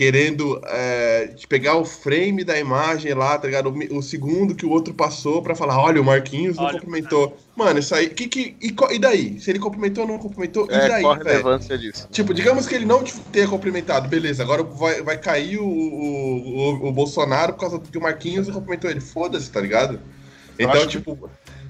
[0.00, 3.68] querendo é, pegar o frame da imagem lá, tá ligado?
[3.68, 7.36] O, o segundo que o outro passou pra falar, olha, o Marquinhos não Olha, cumprimentou.
[7.54, 8.08] Mano, isso aí.
[8.08, 9.38] Que, que, e, e daí?
[9.38, 10.66] Se ele cumprimentou ou não cumprimentou?
[10.70, 12.08] E É, daí, qual a relevância disso?
[12.10, 16.80] Tipo, digamos que ele não te- tenha cumprimentado, beleza, agora vai, vai cair o, o,
[16.82, 19.00] o- o Bolsonaro por causa que o Marquinhos cumprimentou ele.
[19.00, 20.00] Foda-se, tá ligado?
[20.58, 21.14] Então, acho que-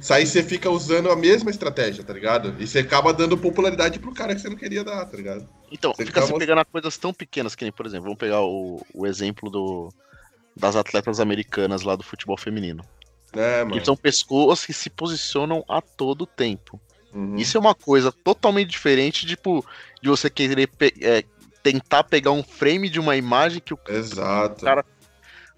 [0.00, 2.54] isso aí você fica usando a mesma estratégia, tá ligado?
[2.58, 5.48] E você acaba dando popularidade pro cara que você não queria dar, tá ligado?
[5.70, 8.18] Então, Você fica se acaba- pegando a coisas tão pequenas que nem, por exemplo, vamos
[8.18, 9.92] pegar o, o exemplo do,
[10.56, 12.84] das atletas americanas lá do futebol feminino.
[13.34, 13.78] Né, mano?
[13.78, 16.80] Que são pessoas que se posicionam a todo tempo.
[17.14, 17.36] Uhum.
[17.36, 19.64] Isso é uma coisa totalmente diferente, tipo,
[20.02, 21.22] de você querer pe- é,
[21.62, 24.64] tentar pegar um frame de uma imagem que o Exato.
[24.64, 24.84] Cara,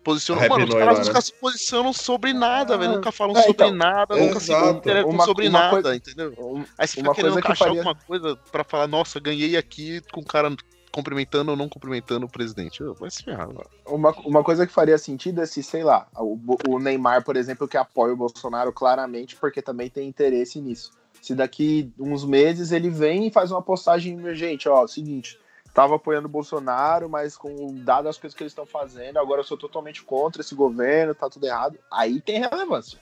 [0.03, 0.41] posiciona.
[0.43, 1.21] A Happy Mano, os caras lá, nunca né?
[1.21, 2.93] se posicionam sobre nada, velho.
[2.95, 4.79] Nunca falam É, sobre então, nada, nunca se exato.
[4.79, 6.35] interessam Uma- sobre uma nada, coisa- entendeu?
[6.39, 10.01] Um- Aí você fica querendo que encaixar faria- alguma coisa pra falar, nossa, ganhei aqui
[10.13, 10.55] com o cara
[10.91, 12.83] cumprimentando ou não cumprimentando o presidente.
[13.01, 13.67] Vai se ferrar, velho.
[13.87, 16.39] Uma, uma coisa que faria sentido é se, sei lá, o,
[16.69, 20.91] o Neymar, por exemplo, que apoia o Bolsonaro claramente, porque também tem interesse nisso.
[21.23, 25.39] Se daqui uns meses ele vem e faz uma postagem emergente, ó, seguinte,
[25.73, 29.45] tava apoiando o Bolsonaro, mas com dadas as coisas que eles estão fazendo, agora eu
[29.45, 31.79] sou totalmente contra esse governo, tá tudo errado.
[31.91, 32.99] Aí tem relevância.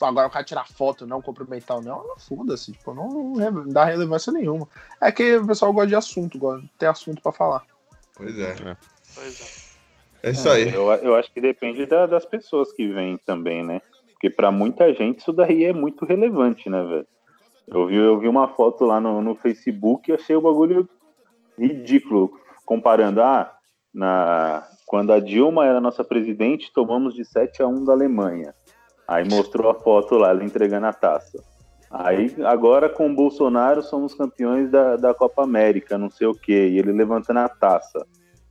[0.00, 4.32] Agora o cara tirar foto, não cumprimentar, não, não foda-se, tipo, não, não dá relevância
[4.32, 4.68] nenhuma.
[5.00, 7.64] É que o pessoal gosta de assunto, gosta de ter assunto pra falar.
[8.14, 8.76] Pois é.
[9.14, 9.40] Pois
[10.22, 10.74] É isso aí.
[10.74, 13.80] Eu, eu acho que depende da- das pessoas que vêm também, né?
[14.12, 17.06] Porque pra muita gente isso daí é muito relevante, né, velho?
[17.66, 20.88] Eu vi, eu vi uma foto lá no, no Facebook e achei o bagulho
[21.58, 22.30] ridículo.
[22.64, 23.52] Comparando, ah,
[23.92, 28.54] na, quando a Dilma era nossa presidente, tomamos de 7 a 1 da Alemanha.
[29.06, 31.42] Aí mostrou a foto lá, ela entregando a taça.
[31.90, 36.68] Aí, agora com o Bolsonaro, somos campeões da, da Copa América, não sei o quê,
[36.70, 38.04] e ele levantando a taça.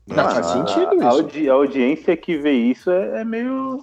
[0.07, 1.07] Não, faz a- sentido a, isso.
[1.07, 3.79] audi- a audiência que vê isso é, é meio,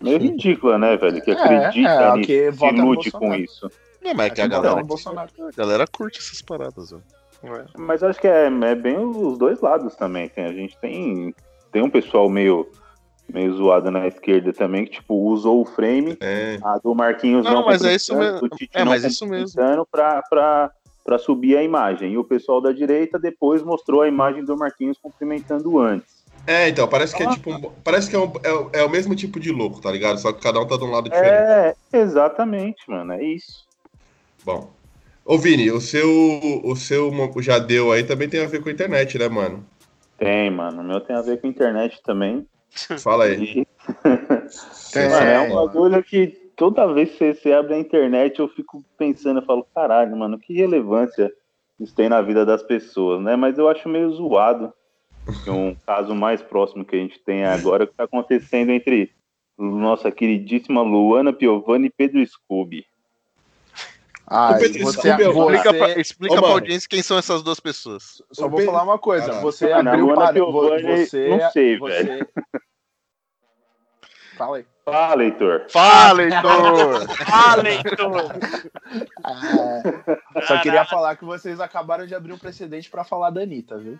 [0.00, 1.20] meio ridícula, né, velho?
[1.22, 3.68] Que É, acredita é, nisso, que se ilude com isso.
[4.02, 5.30] Não, mas é que a Então, galera, o Bolsonaro.
[5.40, 7.02] a galera curte essas paradas, velho.
[7.76, 10.28] Mas eu acho que é, é bem os dois lados também.
[10.28, 11.34] Tem, a gente tem,
[11.72, 12.68] tem um pessoal meio,
[13.28, 16.58] meio zoado na esquerda também, que, tipo, usou o frame, É.
[16.62, 18.48] a do Marquinhos Não, não, mas é isso mesmo.
[18.72, 19.60] É, não mas isso mesmo.
[19.90, 20.70] Pra, pra,
[21.04, 22.12] pra subir a imagem.
[22.12, 26.24] E o pessoal da direita depois mostrou a imagem do Marquinhos cumprimentando antes.
[26.46, 27.50] É, então, parece que é tipo.
[27.50, 30.18] um- Parece que é, um- é o- é o mesmo tipo de louco, tá ligado?
[30.18, 31.32] Só que cada um tá de um lado diferente.
[31.32, 33.12] É, exatamente, mano.
[33.14, 33.64] É isso.
[34.44, 34.68] Bom.
[35.24, 36.08] Ô, Vini, o seu,
[36.62, 39.64] o seu o Jadeu aí também tem a ver com a internet, né, mano?
[40.18, 40.82] Tem, mano.
[40.82, 42.46] O meu tem a ver com internet também.
[43.02, 43.62] Fala aí.
[43.62, 43.66] E,
[45.08, 48.84] mano, é um bagulho que toda vez que você, você abre a internet eu fico
[48.98, 51.32] pensando, eu falo, caralho, mano, que relevância
[51.80, 53.34] isso tem na vida das pessoas, né?
[53.34, 54.72] Mas eu acho meio zoado
[55.48, 59.10] um caso mais próximo que a gente tem agora que tá acontecendo entre
[59.56, 62.84] nossa queridíssima Luana Piovani e Pedro Scooby.
[64.26, 65.20] Ah, Pedro você, é o-
[65.52, 68.22] Explica, você- pra, explica Ô, pra audiência quem são essas duas pessoas.
[68.32, 69.32] Só O vou Pedro- falar uma coisa.
[69.40, 72.26] Você Mano, a abriu para Piovani, você, não sei, você,
[74.36, 74.66] Fala aí.
[74.84, 75.66] Fala, Heitor.
[75.70, 77.06] Fala, Heitor!
[77.32, 78.32] Ah, leitor!
[80.36, 83.78] É, só queria falar que vocês acabaram de abrir um precedente pra falar da Anitta,
[83.78, 83.98] viu?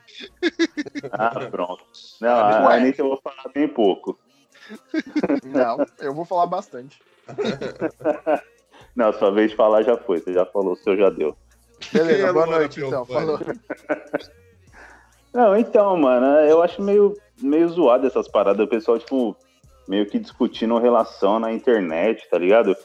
[1.13, 1.85] Ah, pronto.
[2.21, 2.77] Não, a Ué.
[2.79, 4.19] Anitta eu vou falar bem pouco.
[5.45, 7.01] Não, eu vou falar bastante.
[8.95, 10.21] Não, sua vez de falar já foi.
[10.21, 11.37] Você já falou, o seu já deu.
[11.93, 13.05] Beleza, boa noite então.
[13.05, 13.39] Falou.
[15.33, 18.65] Não, então, mano, eu acho meio, meio zoado essas paradas.
[18.65, 19.37] O pessoal, tipo,
[19.89, 22.77] meio que discutindo relação na internet, tá ligado?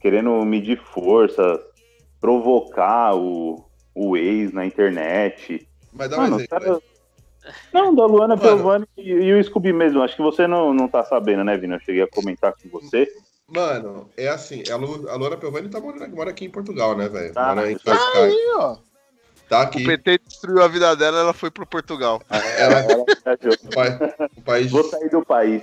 [0.00, 1.60] Querendo medir força,
[2.20, 5.68] provocar o, o ex na internet.
[5.92, 6.48] Mas dá um Mano, exemplo.
[6.60, 6.80] cara-
[7.72, 8.36] Não, da Luana.
[8.38, 10.00] Piovani e, e o Scooby mesmo.
[10.02, 11.74] Acho que você não, não tá sabendo, né, Vini?
[11.74, 13.08] Eu cheguei a comentar com você.
[13.48, 17.08] Mano, é assim, a, Lu, a Luana Piovani tá morando, mora aqui em Portugal, né,
[17.08, 17.32] velho?
[17.32, 17.54] Tá.
[17.54, 18.32] mora em Cascais.
[18.32, 18.76] Aí, ó.
[19.48, 19.84] Tá O aqui.
[19.84, 22.20] PT destruiu a vida dela, ela foi pro Portugal.
[22.58, 23.06] Ela, o,
[23.72, 23.98] pai,
[24.36, 25.62] o país Vou sair do país.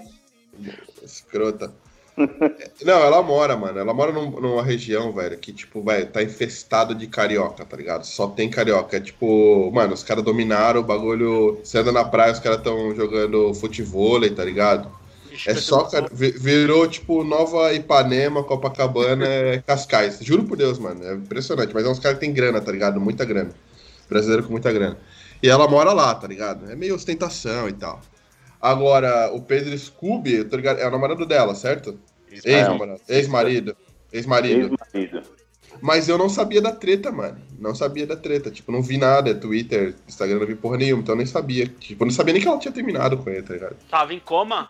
[1.03, 1.73] escrota.
[2.85, 3.79] Não, ela mora, mano.
[3.79, 8.05] Ela mora num- numa região, velho, que, tipo, velho, tá infestado de carioca, tá ligado?
[8.05, 8.95] Só tem carioca.
[8.95, 11.59] É tipo, mano, os caras dominaram o bagulho.
[11.63, 14.89] Você anda na praia, os caras tão jogando futevôlei, tá ligado?
[15.47, 20.19] É só, cara, vi- virou, tipo, Nova Ipanema, Copacabana, é Cascais.
[20.21, 21.03] Juro por Deus, mano.
[21.05, 21.73] É impressionante.
[21.73, 22.99] Mas é uns caras que tem grana, tá ligado?
[22.99, 23.51] Muita grana.
[24.09, 24.97] Brasileiro com muita grana.
[25.41, 26.69] E ela mora lá, tá ligado?
[26.71, 28.01] É meio ostentação e tal.
[28.61, 31.99] Agora, o Pedro Scooby, eu tô ligado, é o namorado dela, certo?
[32.31, 33.01] Ex-namorado.
[33.09, 33.75] Ex-marido.
[34.11, 34.77] Ex-marido.
[34.93, 35.23] Ex-marido.
[35.81, 37.37] Mas eu não sabia da treta, mano.
[37.59, 38.49] Não sabia da treta.
[38.49, 39.33] Tipo, não vi nada.
[39.35, 41.01] Twitter, Instagram, não vi porra nenhuma.
[41.01, 41.67] Então eu nem sabia.
[41.67, 43.75] Tipo, eu não sabia nem que ela tinha terminado com ele, tá ligado?
[43.89, 44.69] Tava em coma?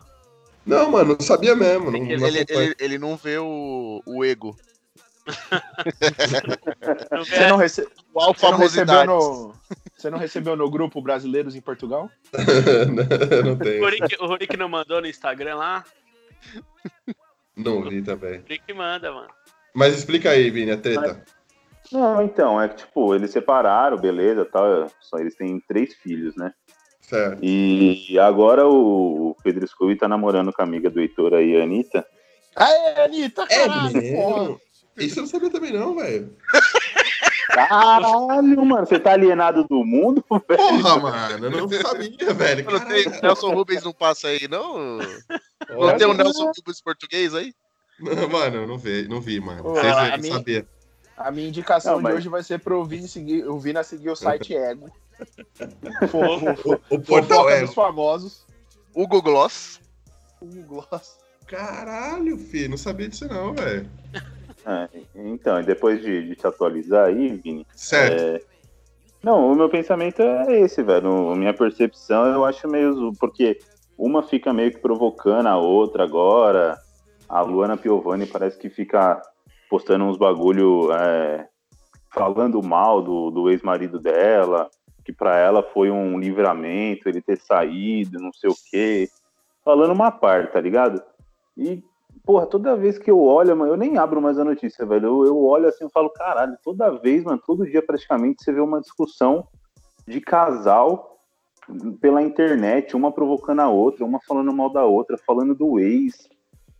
[0.66, 1.92] Não, mano, não sabia mesmo.
[1.92, 4.56] Não, Ele, não ele, ele- ele não vê o, o ego.
[7.12, 7.88] Não Você não, rece...
[8.12, 9.54] Qual você, não recebeu no...
[9.96, 12.10] você não recebeu no grupo Brasileiros em Portugal?
[13.44, 13.90] não O tenho.
[13.90, 15.86] Rick, o Rick não mandou no Instagram lá?
[17.56, 18.40] Não vi também.
[18.40, 19.30] O Rick manda, mano.
[19.74, 21.24] Mas explica aí, Vini, a treta.
[21.92, 24.92] Não, então, é que, tipo, eles separaram, beleza, tal.
[25.00, 26.54] Só eles têm três filhos, né?
[27.14, 27.40] Certo.
[27.44, 32.06] E agora o Pedro Scooby tá namorando com a amiga do Heitor aí, a Anitta.
[32.56, 34.40] Aê, Anitta, É caralho, porra.
[34.42, 34.62] mesmo?
[34.98, 36.36] Isso eu não sabia também, não, velho.
[37.50, 40.58] Caralho, mano, você tá alienado do mundo, velho?
[40.82, 42.72] Porra, mano, eu não sabia, velho.
[42.72, 43.06] Não tem.
[43.22, 44.98] Nelson Rubens não passa aí, não?
[45.70, 47.54] Não tem um Nelson Rubens português aí?
[48.00, 49.68] Mano, eu não vi, não vi, mano.
[49.68, 50.68] Ô, Vocês a não minha- sabia.
[51.16, 54.10] A minha indicação Não, mas- de hoje vai ser pro Vini seguir, o a seguir
[54.10, 54.90] o site Ego.
[56.14, 57.62] O, o portal Fofoca é.
[57.62, 58.46] dos famosos.
[58.96, 59.80] Hugo Gloss.
[60.42, 61.18] O Gloss.
[61.48, 63.90] Caralho, filho, não sabia disso, não, velho.
[64.66, 68.22] É, então, e depois de, de te atualizar aí, Vini, Certo.
[68.22, 68.42] É,
[69.22, 71.32] Não, o meu pensamento é esse, velho.
[71.32, 73.12] A minha percepção eu acho meio.
[73.20, 73.60] Porque
[73.98, 76.78] uma fica meio que provocando a outra agora.
[77.28, 79.22] A Luana Piovani parece que fica
[79.70, 81.48] postando uns bagulho é,
[82.14, 84.70] falando mal do, do ex-marido dela,
[85.04, 89.10] que pra ela foi um livramento ele ter saído, não sei o quê.
[89.64, 91.02] Falando uma parte, tá ligado?
[91.58, 91.84] E,
[92.26, 95.08] porra, toda vez que eu olho, mano, eu nem abro mais a notícia, velho.
[95.08, 98.62] Eu, eu olho assim e falo, caralho, toda vez, mano, todo dia praticamente você vê
[98.62, 99.48] uma discussão
[100.08, 101.20] de casal
[102.02, 106.30] pela internet, uma provocando a outra, uma falando mal da outra, falando do ex.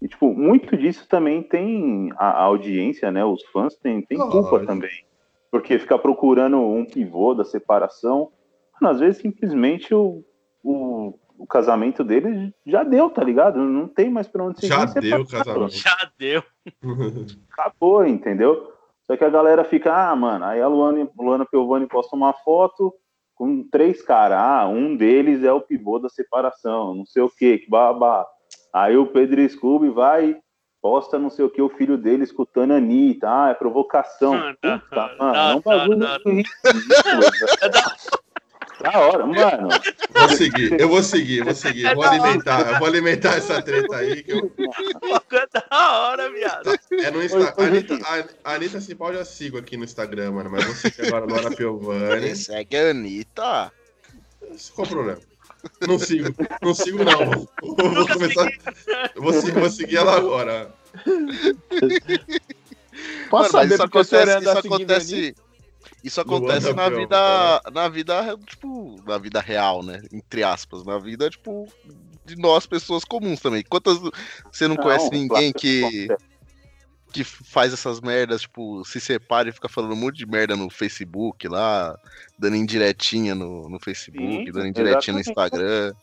[0.02, 3.24] E, tipo, muito disso também tem a, a audiência, né?
[3.24, 5.06] Os fãs têm, têm culpa também.
[5.54, 8.32] Porque ficar procurando um pivô da separação,
[8.82, 10.26] mano, às vezes simplesmente o,
[10.64, 13.60] o, o casamento deles já deu, tá ligado?
[13.60, 14.74] Não tem mais pra onde seguir.
[14.74, 15.70] Já deu o casamento.
[15.70, 16.42] Já deu.
[17.52, 18.74] Acabou, entendeu?
[19.06, 22.92] Só que a galera fica, ah, mano, aí a Luana, Luana Piovani posta uma foto
[23.36, 24.40] com três caras.
[24.40, 28.26] Ah, um deles é o pivô da separação, não sei o que, que babá.
[28.74, 30.36] Aí o Pedro Scooby vai,
[30.84, 33.28] posta não sei o que, o filho dele escutando a Anitta.
[33.30, 34.34] Ah, é provocação.
[34.34, 36.18] Ah, tá, Puta, tá, mano, é um tá, bagulho tá.
[36.26, 37.32] ridículo.
[37.32, 38.24] velho.
[38.82, 39.70] Da hora, mano.
[40.14, 41.86] Vou seguir, eu vou seguir, eu vou seguir.
[41.86, 44.24] Eu vou alimentar, eu vou alimentar essa treta aí.
[44.24, 46.70] Que eu, Ficou da hora, viado.
[46.92, 47.54] é no Instagram.
[47.58, 48.00] A Anitta,
[48.44, 50.50] a, Anitta Cipó eu já sigo aqui no Instagram, mano.
[50.52, 52.36] Mas vou seguir agora a Laura Piovani.
[52.36, 53.72] Segue a Anitta.
[54.76, 55.33] Qual o problema?
[55.88, 57.48] Não sigo, não sigo não.
[57.62, 58.50] Vou, vou começar.
[59.16, 60.74] eu Vou, seguir- vou seguir ela agora.
[63.30, 65.36] Posso Mano, saber isso acontece, isso acontece,
[66.04, 70.02] isso acontece Luana na vida, na vida, tipo, na vida real, né?
[70.12, 71.68] Entre aspas, na vida, tipo,
[72.26, 73.64] de nós, pessoas comuns também.
[73.68, 73.98] Quantas
[74.52, 76.08] você não, conhece ninguém que,
[77.14, 80.70] que faz essas merdas, tipo, se separa e fica falando um monte de merda no
[80.70, 81.98] Facebook lá,
[82.38, 85.30] dando indiretinha no, no Facebook, Sim, dando indiretinha no exatamente.
[85.30, 85.94] Instagram.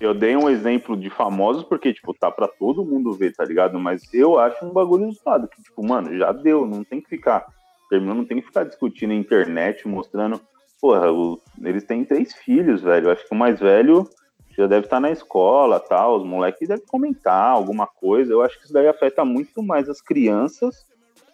[0.00, 3.78] Eu dei um exemplo de famosos porque, tipo, tá pra todo mundo ver, tá ligado?
[3.78, 7.46] Mas eu acho um bagulho usado, que, tipo, mano, já deu, não tem que ficar.
[7.88, 10.40] Terminou, não tem que ficar discutindo na internet, mostrando.
[10.80, 13.06] Porra, o- eles têm três filhos, velho.
[13.06, 14.08] Eu acho que o mais velho
[14.56, 16.18] já deve estar na escola, tal.
[16.18, 18.32] Os moleques devem comentar alguma coisa.
[18.32, 20.84] Eu acho que isso daí afeta muito mais as crianças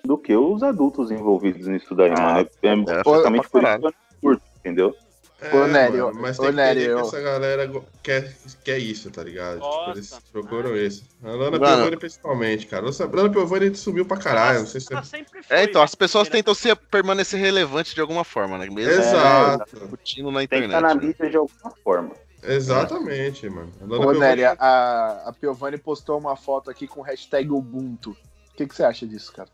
[0.05, 2.49] do que os adultos envolvidos nisso daí, Ah, mano.
[2.63, 4.95] É, é, basicamente por pra isso que eu não curto, entendeu?
[5.41, 7.71] É, Ô, Nery, mano, mas ô, tem que Nery, entender eu- que essa galera
[8.03, 9.61] quer, quer isso, tá ligado?
[9.61, 11.05] Tipo, eles procuram isso.
[11.23, 11.65] A Lana Mano.
[11.77, 12.87] Piovani principalmente, cara.
[12.89, 14.89] A Lana Piovani sumiu pra caralho, não sei se...
[15.05, 15.97] Sempre foi, É, então, as né?
[15.97, 18.67] pessoas tentam ser, permanecer relevantes de alguma forma, né?
[18.69, 20.75] Mesmo Exato, discutindo na Tem que internet.
[20.77, 21.07] estar na né?
[21.07, 22.11] mídia de alguma forma.
[22.43, 23.73] Exatamente, mano.
[23.81, 28.11] A Ô, Piovani- Nery, a, a Piovani postou uma foto aqui com hashtag Ubuntu.
[28.53, 29.49] O que, que você acha disso, cara?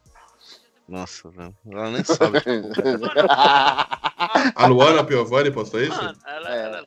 [0.88, 1.54] Nossa, velho.
[1.70, 2.38] Ela nem sabe.
[4.54, 5.96] A Luana Piovani postou isso?
[5.96, 6.64] Mano, ela, É.
[6.64, 6.86] ela-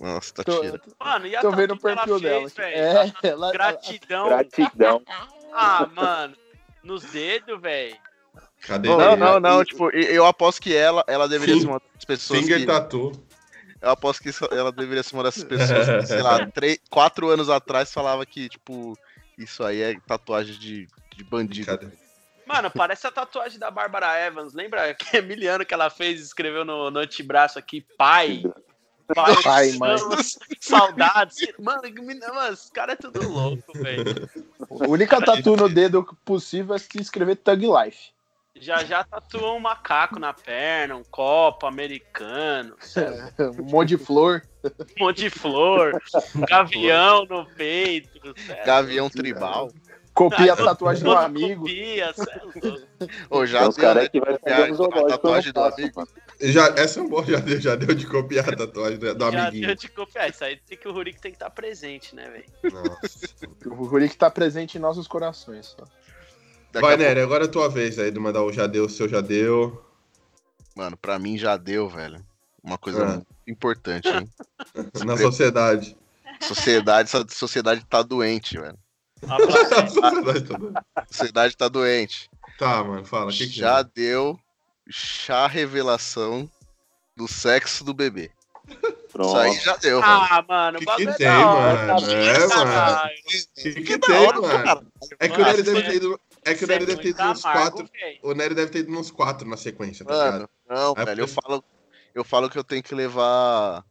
[0.00, 0.80] Nossa, tá tô, tira.
[1.00, 2.48] mano, e a tô vendo o perfil fez, dela.
[2.48, 3.14] velho?
[3.22, 4.28] É, ela, Gratidão.
[4.28, 5.02] Gratidão.
[5.50, 6.36] Ah, mano.
[6.84, 7.96] Nos dedos, velho.
[8.66, 8.90] Cadê?
[8.90, 12.40] Não, não, não, tipo, eu aposto que ela, ela deveria Fing- ser uma das pessoas
[12.40, 13.12] Finger que, Tattoo.
[13.80, 17.28] Eu aposto que isso- ela deveria ser uma dessas pessoas que, sei lá, três, quatro
[17.28, 18.98] anos atrás falava que, tipo,
[19.36, 21.92] isso aí é tatuagem de, de bandido.
[22.46, 24.54] Mano, parece a tatuagem da Bárbara Evans.
[24.54, 28.42] Lembra que é miliano que ela fez e escreveu no, no antebraço aqui, pai?
[29.14, 29.96] Pai, Pai, mãe.
[30.60, 31.36] Saudades.
[31.58, 31.82] Mano,
[32.34, 34.28] mano, esse cara é tudo louco, velho.
[34.70, 38.10] a única tatu no dedo possível é se escrever Thug Life.
[38.60, 42.76] Já já tatuou um macaco na perna, um copo americano,
[43.58, 44.42] Um monte de flor.
[44.64, 46.00] um monte de flor,
[46.34, 48.34] um gavião no peito.
[48.46, 48.66] sério.
[48.66, 49.70] Gavião tribal.
[50.18, 51.60] Copia a tatuagem do amigo.
[51.60, 53.06] Copia, é.
[53.30, 56.08] Ô, já deu, caras né, que vai copiar fazer a tatuagem do amigo.
[56.40, 59.30] Já, essa é um bom, já deu, já deu de copiar a tatuagem do, do
[59.30, 59.66] Já amiguinho.
[59.68, 60.28] deu de copiar.
[60.28, 62.74] Isso aí tem que o Rurik tem que estar presente, né, velho?
[62.74, 63.28] Nossa.
[63.66, 65.66] O Rurik tá presente em nossos corações.
[65.66, 65.84] Só.
[66.72, 68.66] Daqui Vai, a pouco- Nery, agora é a tua vez aí de mandar o já
[68.66, 69.82] deu, o seu já deu.
[70.76, 72.24] Mano, pra mim já deu, velho.
[72.62, 73.06] Uma coisa É.
[73.06, 74.28] muito importante, hein?
[75.04, 75.96] Na sociedade.
[76.42, 78.78] Sociedade, essa sociedade tá doente, velho.
[79.26, 79.36] A
[79.90, 80.84] sociedade toda.
[80.94, 82.30] A sociedade tá doente.
[82.58, 83.30] Tá, mano, fala.
[83.32, 83.84] Que que já é?
[83.84, 84.38] deu
[84.88, 86.48] chá revelação
[87.16, 88.30] do sexo do bebê.
[89.10, 89.28] Pronto.
[89.28, 90.12] Isso aí já deu, velho.
[90.12, 92.06] Ah, mano, Que o bagulho que é tem, hora, mano?
[92.06, 93.10] tá É, mano.
[93.10, 94.64] O que, que da tem, hora, mano?
[94.64, 94.82] cara.
[95.18, 96.20] É que o Nery deve ter ido.
[96.44, 97.86] É que o Nery deve ter ido uns quatro.
[97.86, 98.18] velho.
[98.22, 100.32] O Nery deve ter ido uns quatro na sequência, tá ligado?
[100.32, 101.64] Mano, não, Aí velho, eu foi- falo,
[102.14, 103.84] eu falo que eu tenho que levar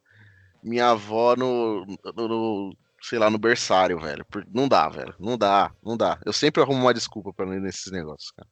[0.64, 4.26] minha avó no, no- no- sei lá, no berçário, velho.
[4.26, 5.16] Por- Não dá, velho.
[5.20, 6.20] Não dá, não dá.
[6.26, 8.48] Eu sempre arrumo uma desculpa pra não ir nesses negócios, cara.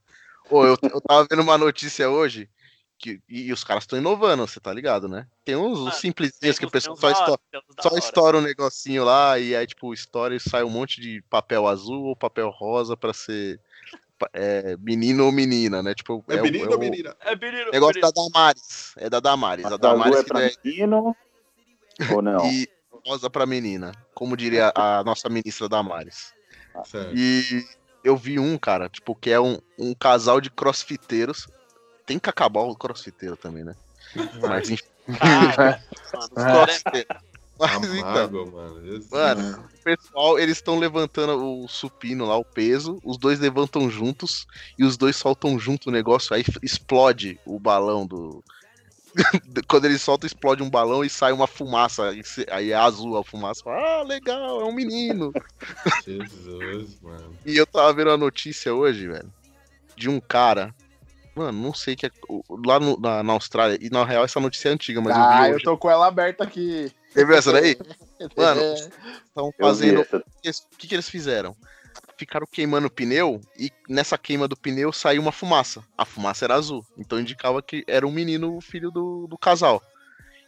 [0.50, 2.48] Ô, eu, eu tava vendo uma notícia hoje
[3.00, 5.28] que, e, e os caras estão inovando, você tá ligado, né?
[5.44, 7.42] Tem uns, uns simplesinhos que o pessoal só, estoura,
[7.82, 11.68] só estoura um negocinho lá e aí, tipo, estoura e sai um monte de papel
[11.68, 13.60] azul ou papel rosa pra ser
[14.34, 15.94] é, menino ou menina, né?
[15.94, 17.16] Tipo, É o- menino é ou o- menina?
[17.22, 18.14] É menino, Negócio menino.
[18.14, 18.94] da Damares.
[18.98, 19.66] É da Damares.
[19.66, 21.16] A Azul Damares é que pra é menino
[22.12, 22.46] ou não?
[22.52, 22.68] e
[23.06, 23.92] rosa pra menina.
[24.14, 26.34] Como diria a nossa ministra Damares.
[26.86, 27.14] Certo.
[27.16, 27.64] E
[28.04, 31.48] eu vi um, cara, tipo, que é um, um casal de crossfiteiros.
[32.06, 33.76] Tem que acabar o crossfiteiro também, né?
[34.42, 34.84] Mas enfim.
[35.20, 35.82] Cara,
[36.14, 36.66] mano,
[37.60, 37.80] é-.
[37.80, 38.86] Mas então, Amargo, mano.
[38.86, 39.10] Jesus.
[39.10, 44.46] mano, o pessoal, eles estão levantando o supino lá, o peso, os dois levantam juntos
[44.78, 48.44] e os dois soltam junto o negócio, aí explode o balão do.
[49.70, 52.12] Quando eles soltam, explode um balão e sai uma fumaça.
[52.52, 53.64] Aí, é azul a fumaça.
[53.64, 55.32] Fala, ah, legal, é um menino.
[56.06, 57.34] Jesus, mano.
[57.46, 59.32] E eu tava vendo a notícia hoje, velho,
[59.96, 60.76] de um cara.
[61.36, 62.10] Mano, não sei que é.
[62.66, 65.44] Lá no- na, na Austrália, e na real essa notícia é antiga, mas ah, eu
[65.44, 65.64] vi eu hoje.
[65.64, 66.92] tô com ela aberta aqui.
[67.16, 67.78] Você viu essa daí?
[68.36, 68.74] Mano, É.
[68.74, 70.02] Estão vi fazendo.
[70.02, 71.56] O que, que eles fizeram?
[72.18, 75.82] Ficaram queimando o pneu e nessa queima do pneu saiu uma fumaça.
[75.98, 76.86] A fumaça era azul.
[76.98, 79.82] Então indicava que era um menino, o filho do, do casal.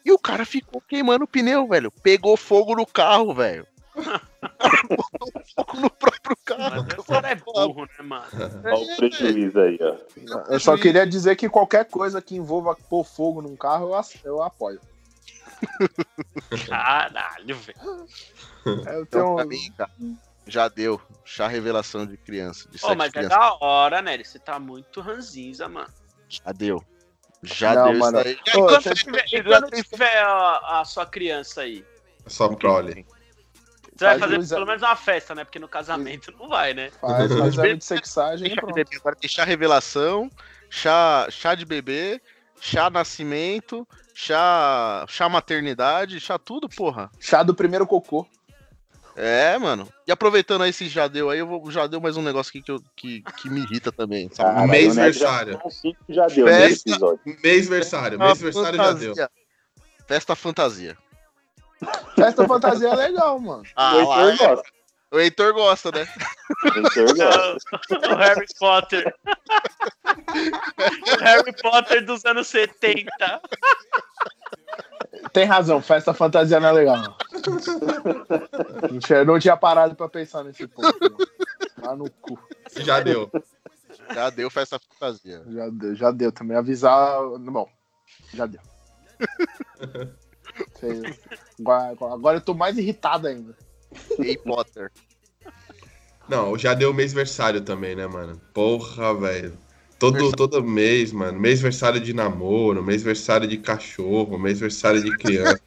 [0.04, 1.90] E o cara ficou queimando o pneu, velho.
[1.90, 3.66] Pegou fogo no carro, velho.
[3.96, 6.86] Botou fogo no próprio carro.
[6.86, 8.26] Mas o cara é burro, né, mano?
[8.66, 10.54] Olha o prejuízo aí, ó.
[10.54, 13.92] Eu só queria dizer que qualquer coisa que envolva pôr fogo num carro,
[14.24, 14.82] eu apoio.
[16.68, 18.08] Caralho, velho.
[18.66, 19.92] Eu Então, pra mim, cara,
[20.46, 21.02] já deu.
[21.26, 22.70] Chá revelação de criança.
[22.70, 23.38] De Ô, sete mas é crianças.
[23.38, 24.18] da hora, né?
[24.24, 25.90] Você tá muito ranzinza, mano.
[26.30, 26.84] Já deu.
[27.44, 28.20] Já Não, deu mano.
[28.20, 28.40] isso aí.
[28.46, 31.86] E Ô, quando você- tiver, já quando tem- tiver a, a sua criança aí?
[32.26, 33.06] Só prole.
[33.96, 35.44] Você vai Faz fazer o exa- pelo menos uma festa, né?
[35.44, 36.92] Porque no casamento não vai, né?
[37.02, 38.74] Faz um exame de sexagem e pronto.
[38.74, 40.30] bebê, agora tem chá revelação,
[40.70, 42.22] chá, chá de bebê,
[42.60, 43.88] chá nascimento,
[44.18, 47.12] chá, chá maternidade, chá tudo, porra.
[47.20, 48.26] Chá do primeiro cocô.
[49.16, 49.88] É, mano.
[50.08, 52.62] E aproveitando aí esse já deu aí, eu vou, já deu mais um negócio aqui
[52.62, 54.28] que, eu, que, que me irrita também.
[54.34, 54.50] Sabe?
[54.50, 55.62] Caralho, Mês já versário.
[56.10, 56.68] Já deu Festa.
[56.68, 57.38] nesse episódio.
[57.44, 59.16] Mêsversário, mêsversário já deu.
[59.16, 59.32] Fantasia.
[60.08, 60.98] Festa fantasia.
[62.16, 63.64] Festa fantasia é legal, mano.
[63.76, 64.77] Ah, lá, gosta.
[65.12, 66.08] O Heitor gosta, né?
[66.64, 68.10] O Heitor gosta.
[68.12, 69.16] o Harry Potter.
[70.26, 73.10] o Harry Potter dos anos 70.
[75.32, 76.98] Tem razão, festa fantasia não é legal.
[76.98, 77.16] Não,
[78.92, 80.94] não, tinha, não tinha parado pra pensar nesse ponto.
[81.82, 82.40] Lá no cu.
[82.78, 83.30] Já deu.
[84.14, 85.44] Já deu festa fantasia.
[85.48, 86.58] Já deu, já deu também.
[86.58, 87.20] Avisar.
[87.40, 87.70] Bom,
[88.34, 88.62] já deu.
[91.60, 93.56] Agora, agora eu tô mais irritado ainda.
[94.18, 94.92] Harry Potter.
[96.28, 98.40] Não, já deu mêsversário também, né, mano?
[98.54, 99.58] Porra, velho.
[99.98, 101.40] Todo, todo mês, mano.
[101.40, 105.60] Mêsversário de namoro, mêsversário de cachorro, mêsversário de criança.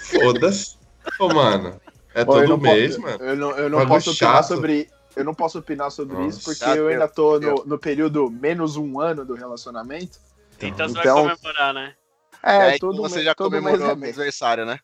[0.00, 0.76] Foda-se.
[1.18, 1.80] Ô, mano.
[2.14, 3.24] É todo mês, posso, mano.
[3.24, 4.48] Eu não, eu não posso opinar chato.
[4.48, 4.88] sobre.
[5.16, 6.28] Eu não posso opinar sobre Nossa.
[6.38, 10.18] isso, porque eu ainda tô no, no período menos um ano do relacionamento.
[10.60, 11.94] Então, você Então- vai comemorar, né?
[12.42, 14.16] É, É, todo então você mês- já todo comemorou mês é o mês.
[14.16, 14.78] aniversário, né?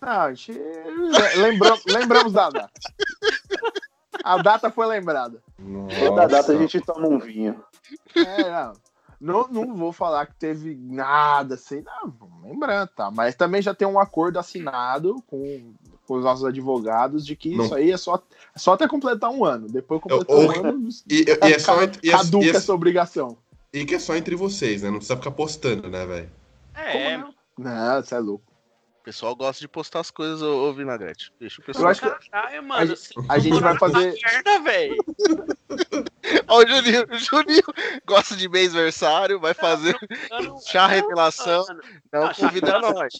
[0.00, 0.60] Não, a gente
[1.36, 2.70] lembra- lembramos da data.
[4.24, 5.42] A data foi lembrada.
[5.98, 6.58] Toda data a Nossa.
[6.58, 7.62] gente toma um vinho.
[8.14, 8.72] É, não.
[9.18, 13.10] Não, não vou falar que teve nada assim, não, vamos lembrando, tá?
[13.10, 15.72] Mas também já tem um acordo assinado com,
[16.06, 17.64] com os nossos advogados de que Não.
[17.64, 18.16] isso aí é só,
[18.54, 19.68] é só até completar um ano.
[19.68, 22.74] Depois completar ou- um ano, E, e é só, e, é- caduca e é- essa
[22.74, 23.38] obrigação.
[23.72, 24.90] e que é só entre vocês, né?
[24.90, 26.30] Não precisa ficar postando, né, velho?
[26.74, 28.44] É, Como Não, você é louco.
[29.06, 31.32] O pessoal gosta de postar as coisas, ô, ô Vinagrete.
[31.38, 31.88] Deixa o Eu pessoal.
[31.90, 32.92] acho que Caralho, mano.
[33.28, 34.18] a a gente vai fazer.
[34.20, 34.96] merda, velho.
[36.48, 37.62] Ó, o Juninho, o Juninho
[38.04, 39.96] gosta de mêsversário, vai fazer
[40.28, 41.64] Eu não- chá revelação.
[41.68, 41.80] Mano,
[42.12, 43.14] Não convida nós.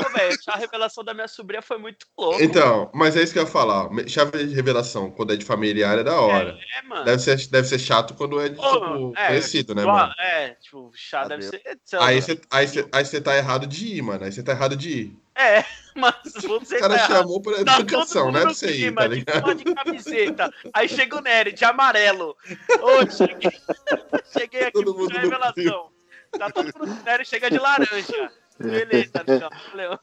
[0.00, 2.40] Ô, velho, a revelação da minha sobrinha foi muito louco.
[2.40, 3.88] Então, mas é isso que eu ia falar.
[4.06, 6.56] Chave de revelação, quando é de familiar, é da hora.
[6.78, 7.04] É, mano.
[7.04, 10.14] Deve ser, deve ser chato quando é de, Ô, tipo, é, conhecido, né, igual- mano?
[10.16, 11.60] É, tipo, chá Ah, deve ser.
[12.00, 14.24] Aí você aí cê- aí cê tá errado de ir, mano.
[14.24, 15.23] Aí você tá errado de ir.
[15.36, 15.64] É,
[15.94, 18.42] mas você O cara tá chamou pra Tá educação, né?
[18.42, 19.40] Pra você ir, tá de ligado?
[19.42, 20.50] porra de camiseta.
[20.72, 22.36] Aí chega o Nery, de amarelo.
[22.80, 23.50] Ô, cheguei,
[24.32, 25.90] cheguei aqui Todo mundo revelação.
[26.38, 27.00] Tá todo mundo.
[27.00, 28.30] O Nery chega de laranja.
[28.58, 29.50] Beleza, então.
[29.70, 29.98] Valeu.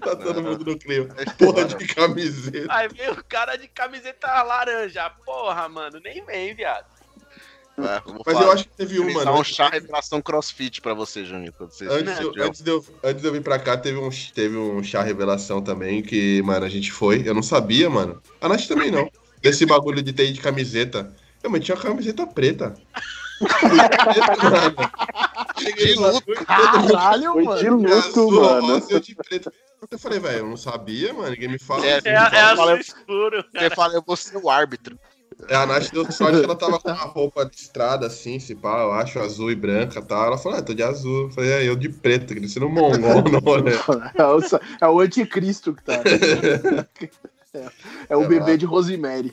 [0.00, 1.12] Tá todo mundo no clima.
[1.36, 2.72] Porra de camiseta.
[2.72, 5.10] Aí vem o cara de camiseta laranja.
[5.24, 6.86] Porra, mano, nem vem, viado.
[7.76, 9.40] É, vou Mas falar- eu acho que teve um, Organizar mano.
[9.40, 11.52] um chá revelação crossfit pra você, Juninho.
[11.52, 14.08] Quando você Antes, eu- antes, de eu, antes de eu vir pra cá, teve um,
[14.32, 17.22] teve um chá revelação também, que, mano, a gente foi.
[17.26, 18.22] Eu não sabia, mano.
[18.40, 19.10] A Nath também não.
[19.42, 21.12] Desse bagulho de ter de camiseta.
[21.42, 22.74] Eu, mas tinha uma camiseta preta.
[25.56, 26.44] De luto.
[26.46, 27.60] Caralho, Foi mano.
[27.60, 28.30] de luto, azul,
[28.62, 28.86] mano.
[28.88, 29.52] eu de preto.
[29.90, 31.30] Eu falei, velho, eu não sabia, mano.
[31.30, 31.84] Ninguém me fala.
[31.86, 33.44] É, assim, É, é azul escuro.
[33.52, 34.98] Você fala, eu vou ser o árbitro.
[35.48, 38.54] É, a Nath deu sorte que ela tava com uma roupa de estrada, assim, se
[38.54, 40.26] pá, eu acho, azul e branca e tal.
[40.26, 41.24] Ela falou, ah, tô de azul.
[41.24, 43.72] Eu falei, é, eu de preto, ser um mongol, não, né?
[44.14, 44.40] É o,
[44.80, 46.02] é o anticristo que tá.
[47.56, 47.68] É,
[48.08, 49.32] é o bebê de Rosemary.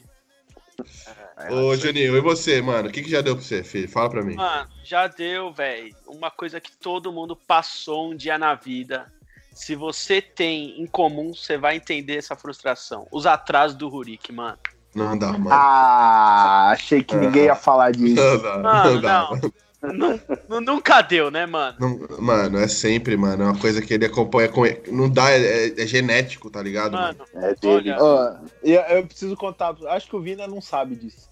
[1.49, 2.87] Ô, Juninho, e você, mano?
[2.87, 3.89] O que, que já deu pra você, filho?
[3.89, 4.35] Fala pra mim.
[4.35, 5.95] Mano, já deu, velho.
[6.05, 9.11] Uma coisa que todo mundo passou um dia na vida.
[9.53, 13.07] Se você tem em comum, você vai entender essa frustração.
[13.11, 14.57] Os atrasos do Rurik, mano.
[14.93, 15.49] Não dá, mano.
[15.51, 18.15] Ah, achei que ninguém ia falar disso.
[18.21, 19.29] Não dá, Mano, não dá.
[19.31, 19.51] não.
[19.93, 21.75] Nu- nu- Nunca deu, né, mano?
[21.79, 23.41] Não- mano, é sempre, mano.
[23.43, 24.61] É uma coisa que ele acompanha com.
[24.91, 26.91] Não dá, é, é genético, tá ligado?
[26.93, 27.17] Mano?
[27.33, 27.91] Mano, É dele.
[27.97, 31.27] Ó, eu, eu preciso contar, acho que o Vina não sabe disso.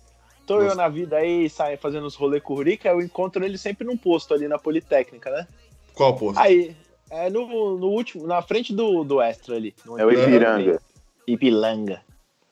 [0.47, 0.75] Tô eu Nossa.
[0.77, 3.95] na vida aí, sai fazendo os rolês com o Rica, eu encontro ele sempre num
[3.95, 5.45] posto ali na Politécnica, né?
[5.93, 6.39] Qual posto?
[6.39, 6.75] Aí,
[7.11, 9.75] é no, no último, na frente do, do Extra ali.
[9.85, 10.81] no É o Ipiranga.
[11.27, 12.01] Ipilanga.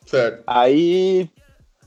[0.08, 0.44] Certo.
[0.48, 1.30] Aí,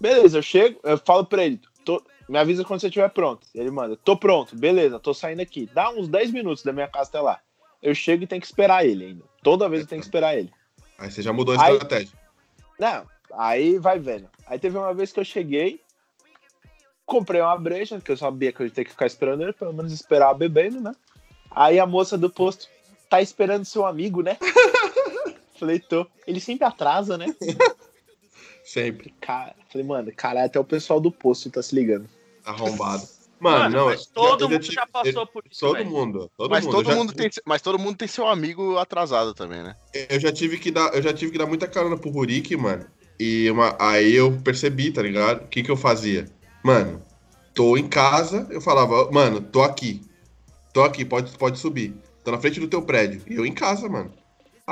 [0.01, 3.47] beleza, eu chego, eu falo pra ele, tô- me avisa quando você estiver pronto.
[3.55, 5.69] Ele manda, tô pronto, beleza, tô saindo aqui.
[5.75, 7.41] Dá uns 10 minutos da minha casa até lá.
[7.83, 9.25] Eu chego e tenho que esperar ele ainda.
[9.43, 10.53] Toda vez eu tenho que esperar ele.
[10.99, 12.17] Aí você já mudou a Aí- estratégia.
[12.79, 14.29] Não, aí vai vendo.
[14.47, 15.81] Aí teve uma vez que eu cheguei,
[17.07, 19.73] comprei uma breja, que eu sabia que eu ia ter que ficar esperando ele, pelo
[19.73, 20.93] menos esperar bebendo, né?
[21.51, 22.69] Aí a moça do posto,
[23.09, 24.37] tá esperando seu amigo, né?
[25.59, 26.07] Falei, tô.
[26.27, 27.27] Ele sempre atrasa, né?
[28.71, 29.13] Sempre.
[29.21, 32.09] Cara, falei, mano, caralho, até o pessoal do posto tá se ligando.
[32.45, 33.03] Arrombado.
[33.41, 33.87] Mano, não.
[33.87, 35.91] mas todo eu mundo já passou por isso, Todo velho.
[35.91, 36.31] mundo.
[36.37, 36.73] Todo Mas mundo.
[36.77, 39.75] todo já, mundo tem, mas todo mundo tem seu amigo atrasado também, né?
[40.09, 42.87] eu já tive que dar, eu já tive que dar muita carona pro Rurik, mano.
[43.19, 45.45] E uma, aí eu percebi, tá ligado?
[45.45, 46.31] O que que eu fazia?
[46.63, 47.03] Mano,
[47.53, 50.01] tô em casa, eu falava, mano, tô aqui.
[50.73, 51.93] Tô aqui, pode, pode subir.
[52.23, 53.21] Tô na frente do teu prédio.
[53.27, 54.13] E eu em casa, mano.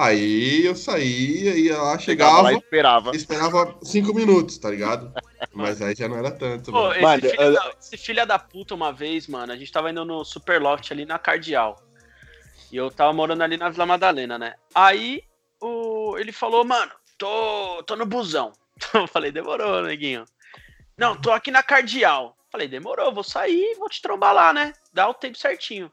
[0.00, 3.16] Aí eu saía, ia lá, Chegava chegava, lá e esperava.
[3.16, 5.12] esperava cinco minutos, tá ligado?
[5.52, 6.70] Mas aí já não era tanto.
[6.70, 6.92] Pô, mano.
[6.92, 9.90] esse, Mano, filho eu- da, esse filho da puta uma vez, mano, a gente tava
[9.90, 11.82] indo no Superloft ali na Cardeal.
[12.70, 14.54] E eu tava morando ali na Vila Madalena, né?
[14.72, 15.22] Aí
[15.60, 18.52] o, ele falou, mano, tô, tô no busão.
[18.94, 20.24] Eu falei, demorou, neguinho.
[20.96, 22.36] Não, tô aqui na Cardeal.
[22.52, 24.72] Falei, demorou, vou sair vou te trombar lá, né?
[24.92, 25.90] Dá o tempo certinho.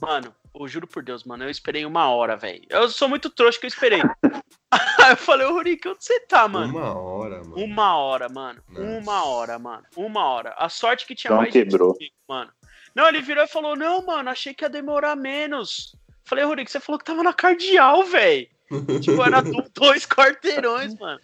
[0.00, 2.64] Mano, eu juro por Deus, mano, eu esperei uma hora, velho.
[2.68, 4.00] Eu sou muito trouxa que eu esperei.
[5.04, 6.76] Aí eu falei, ô Rurique, onde você tá, mano?
[6.76, 7.56] Uma hora, mano.
[7.64, 8.62] Uma hora, mano.
[8.68, 8.86] Nossa.
[8.86, 9.84] Uma hora, mano.
[9.96, 10.54] Uma hora.
[10.58, 11.94] A sorte que tinha Então mais gente quebrou.
[11.94, 12.50] comigo, mano.
[12.94, 15.94] Não, ele virou e falou: Não, mano, achei que ia demorar menos.
[16.24, 18.48] Falei, Rurik, você falou que tava na cardial, velho.
[19.02, 21.20] tipo, era do- dois quarteirões, mano.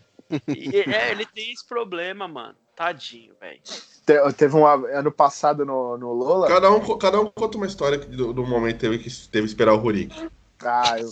[0.47, 2.57] E, é, ele tem esse problema, mano.
[2.77, 3.61] Tadinho, velho.
[4.05, 6.49] Te- Teve um ano passado no, no Lola.
[6.49, 9.51] Cada um, cada um conta uma história do, do momento que teve que teve que
[9.51, 10.31] esperar o Rurik.
[10.63, 11.11] Ah, eu...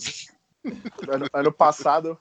[1.09, 2.18] ano, ano passado,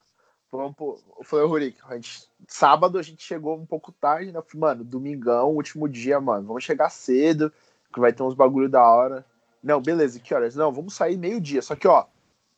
[0.51, 0.99] vamos pro...
[1.18, 2.30] eu falei, Rurik, a gente...
[2.47, 4.41] sábado a gente chegou um pouco tarde, né?
[4.55, 7.51] Mano, domingão, último dia, mano, vamos chegar cedo,
[7.93, 9.26] que vai ter uns bagulho da hora.
[9.63, 10.55] Não, beleza, que horas?
[10.55, 11.61] Não, vamos sair meio-dia.
[11.61, 12.05] Só que, ó,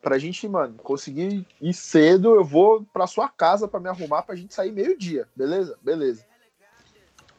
[0.02, 4.36] pra gente, mano, conseguir ir cedo, eu vou pra sua casa pra me arrumar pra
[4.36, 5.78] gente sair meio-dia, beleza?
[5.82, 6.29] Beleza.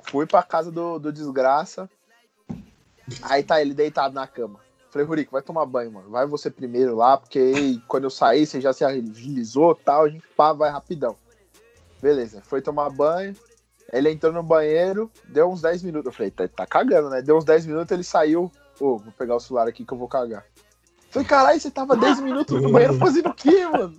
[0.04, 1.88] Fui pra casa do, do desgraça.
[3.22, 4.60] Aí tá ele deitado na cama.
[4.90, 6.10] Falei, Rurico, vai tomar banho, mano.
[6.10, 10.26] Vai você primeiro lá, porque quando eu sair, você já se agilizou tal, a gente
[10.36, 11.16] pá, vai rapidão.
[12.02, 13.36] Beleza, foi tomar banho.
[13.92, 16.06] Ele entrou no banheiro, deu uns 10 minutos.
[16.06, 17.22] Eu falei, tá, tá cagando, né?
[17.22, 18.50] Deu uns 10 minutos, ele saiu.
[18.80, 20.44] Ô, vou pegar o celular aqui que eu vou cagar.
[21.10, 23.94] Falei, caralho, você tava 10 minutos no banheiro fazendo o quê, mano?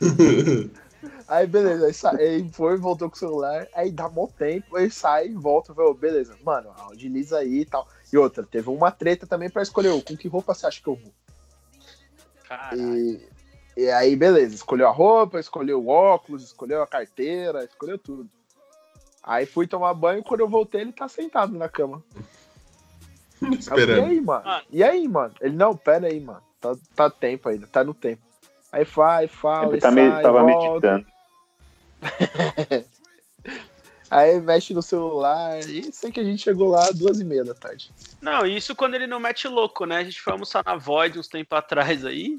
[1.26, 4.90] Aí, beleza, aí, sa- aí foi, voltou com o celular, aí dá mó tempo, aí
[4.90, 7.86] sai, volta, falou, beleza, mano, agiliza aí e tal.
[8.12, 10.94] E outra, teve uma treta também pra escolher, com que roupa você acha que eu
[10.96, 11.12] vou?
[12.74, 13.28] E,
[13.76, 18.28] e aí, beleza, escolheu a roupa, escolheu o óculos, escolheu a carteira, escolheu tudo.
[19.22, 22.02] Aí fui tomar banho, quando eu voltei, ele tá sentado na cama.
[23.40, 24.04] Eu falei, e Esperando.
[24.04, 24.44] aí, mano?
[24.44, 24.64] Mano.
[24.70, 25.34] E aí, mano?
[25.40, 26.42] Ele, não, pera aí, mano.
[26.60, 28.20] Tá, tá tempo ainda, tá no tempo.
[28.72, 30.92] Aí vai, fala, Ele tá me- sai, tava volta.
[30.92, 31.06] meditando.
[34.10, 35.58] Aí mexe no celular.
[35.60, 37.90] E sei que a gente chegou lá às duas e meia da tarde.
[38.20, 39.98] Não, isso quando ele não mete louco, né?
[39.98, 42.38] A gente foi almoçar na Void uns tempos atrás aí.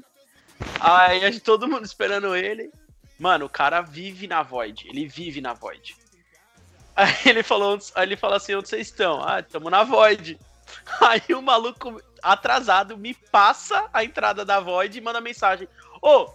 [0.80, 2.70] Aí a gente, todo mundo esperando ele.
[3.18, 4.88] Mano, o cara vive na Void.
[4.88, 5.96] Ele vive na Void.
[6.96, 9.22] Aí ele falou, aí ele fala assim, onde vocês estão?
[9.22, 10.38] Ah, estamos na Void.
[11.00, 15.68] Aí o maluco atrasado me passa a entrada da Void e manda mensagem.
[16.02, 16.30] Ô,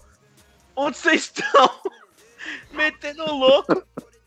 [0.76, 1.82] onde vocês estão?
[2.72, 3.74] Metendo louco.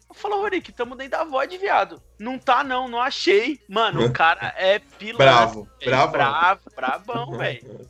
[0.09, 2.03] Eu falo, Rick, tamo dentro da Void, viado.
[2.19, 3.61] Não tá não, não achei.
[3.69, 5.27] Mano, o cara é pilantra.
[5.27, 5.91] Bravo, velho.
[5.91, 6.13] bravo.
[6.13, 7.89] Bravo, bravão, velho.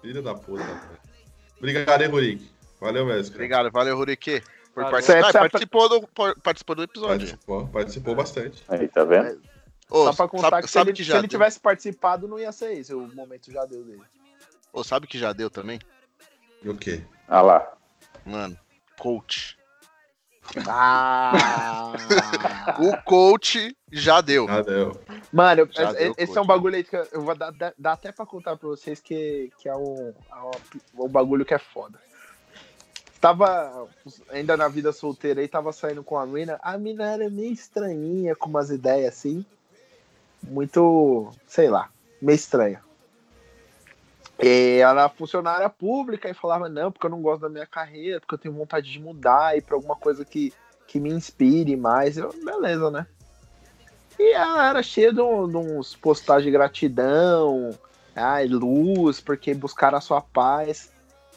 [0.00, 0.64] Filho da puta.
[0.64, 0.80] velho.
[1.58, 2.50] Obrigado, hein, Rurik.
[2.80, 3.24] Valeu mesmo.
[3.24, 3.34] cara.
[3.34, 4.42] Obrigado, valeu, Rurique.
[4.74, 5.22] Por participar.
[5.32, 7.26] Você- Ah, participou, do, por- participou do episódio.
[7.28, 8.62] Participou, participou bastante.
[8.68, 9.40] Aí, tá vendo?
[9.90, 11.38] Ô, Só pra contar sabe, que, se, sabe ele, que se já ele deu.
[11.38, 12.92] tivesse participado, não ia ser esse.
[12.94, 14.02] O momento já deu dele.
[14.72, 15.78] Ô, sabe que já deu também?
[16.62, 17.04] E o quê?
[17.28, 17.72] Ah lá.
[18.24, 18.58] Mano,
[18.98, 19.56] coach.
[20.66, 21.92] Ah!
[22.78, 24.46] O coach já deu.
[24.48, 25.00] Ah, deu.
[25.32, 28.12] Mano, Já esse, deu, esse é um bagulho aí que eu vou dar, dar- até
[28.12, 30.36] pra contar pra vocês que, que é um, é
[30.98, 31.98] um, um bagulho que é foda.
[33.20, 33.88] Tava
[34.28, 36.58] ainda na vida solteira aí, tava saindo com a mina.
[36.62, 39.44] A mina era meio estranhinha, com umas ideias assim.
[40.46, 41.90] Muito, sei lá,
[42.20, 42.80] meio estranha.
[44.38, 48.38] Ela funcionária pública e falava, não, porque eu não gosto da minha carreira, porque eu
[48.38, 50.52] tenho vontade de mudar e pra alguma coisa que,
[50.86, 52.18] que me inspire mais.
[52.18, 53.06] Eu, beleza, né?
[54.18, 55.22] E ela era cheia de, de
[55.56, 57.70] uns postagens de gratidão,
[58.14, 60.92] ai, luz, porque buscaram a sua paz.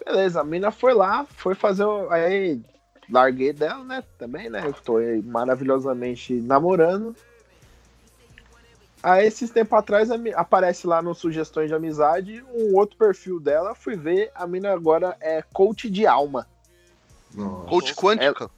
[0.06, 1.86] Beleza, a mina foi lá, foi fazer.
[2.10, 2.62] Aí
[3.10, 4.04] larguei dela, né?
[4.18, 4.62] Também, né?
[4.66, 7.16] Eu tô maravilhosamente namorando.
[9.02, 13.74] Aí, esses tempos atrás, aparece lá no Sugestões de Amizade um outro perfil dela.
[13.74, 16.46] Fui ver, a mina agora é coach de alma.
[17.34, 17.68] Nossa.
[17.70, 18.50] Coach quântica.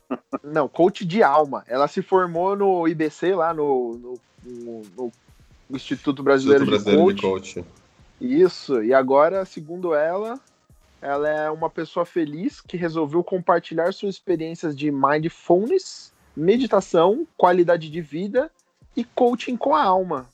[0.43, 1.63] Não, coach de alma.
[1.67, 4.81] Ela se formou no IBC, lá no, no- no-
[5.69, 7.53] no Instituto Brasileiro, Instituto Brasileiro de de Coach.
[7.55, 7.67] Coach.
[8.19, 10.39] Isso, e agora, segundo ela,
[11.01, 18.01] ela é uma pessoa feliz que resolveu compartilhar suas experiências de mindfulness, meditação, qualidade de
[18.01, 18.49] vida
[18.95, 20.27] e coaching com a alma.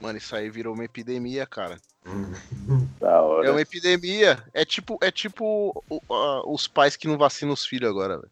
[0.00, 1.78] Mano, isso aí virou uma epidemia, cara.
[3.00, 3.48] Da hora.
[3.48, 4.42] É uma epidemia.
[4.52, 8.30] É tipo, é tipo a- os pais que não vacinam os filhos agora, velho.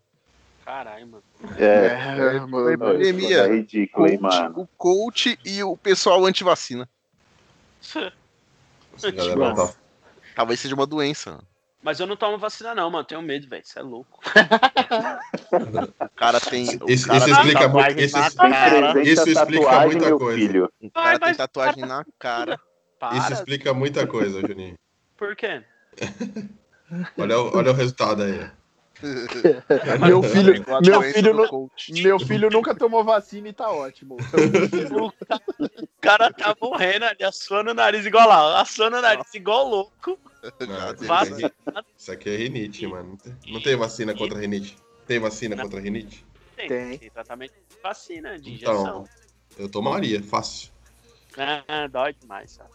[0.64, 1.24] Caralho, mano.
[1.57, 2.51] É, mano.
[2.51, 3.39] Pô, isso epidemia.
[3.39, 4.61] é ridículo, hein, mano.
[4.61, 6.89] o coach e o pessoal anti-vacina.
[9.01, 9.74] Tá-
[10.34, 11.41] Talvez seja uma doença.
[11.83, 13.05] Mas eu não tomo vacina, não, mano.
[13.05, 13.62] Tenho medo, velho.
[13.64, 14.20] Você é louco.
[16.01, 16.64] O cara tem.
[16.83, 18.01] o Isso, cara isso tem explica muito.
[18.01, 19.03] Isso, explica- cara.
[19.03, 20.39] isso explica muita coisa.
[20.39, 20.72] filho.
[20.83, 22.61] O cara Ai, tem tatuagem na cara.
[22.99, 23.16] Para.
[23.18, 24.74] Isso explica muita coisa, Juninho.
[25.16, 25.62] Por quê?
[27.18, 28.51] Olha, o- olha o resultado aí.
[30.05, 31.70] Meu filho, meu filho, nu-
[32.03, 34.16] meu filho nunca tomou vacina e tá ótimo.
[34.99, 35.12] O
[36.01, 38.61] cara tá morrendo ali, assoando o nariz igual lá.
[38.61, 40.18] Assoando o nariz igual louco.
[40.61, 41.78] Não.
[41.96, 43.18] Isso aqui é rinite, mano.
[43.46, 44.76] Não tem- Não vacina contra rinite?
[45.07, 46.24] Tem vacina contra rinite?
[46.57, 46.99] Tem, Tem.
[46.99, 48.80] tem tratamento de vacina, de injeção.
[48.80, 49.09] Então,
[49.59, 50.70] eu tomaria, fácil.
[51.36, 52.57] Ah, dói demais.
[52.57, 52.70] cara.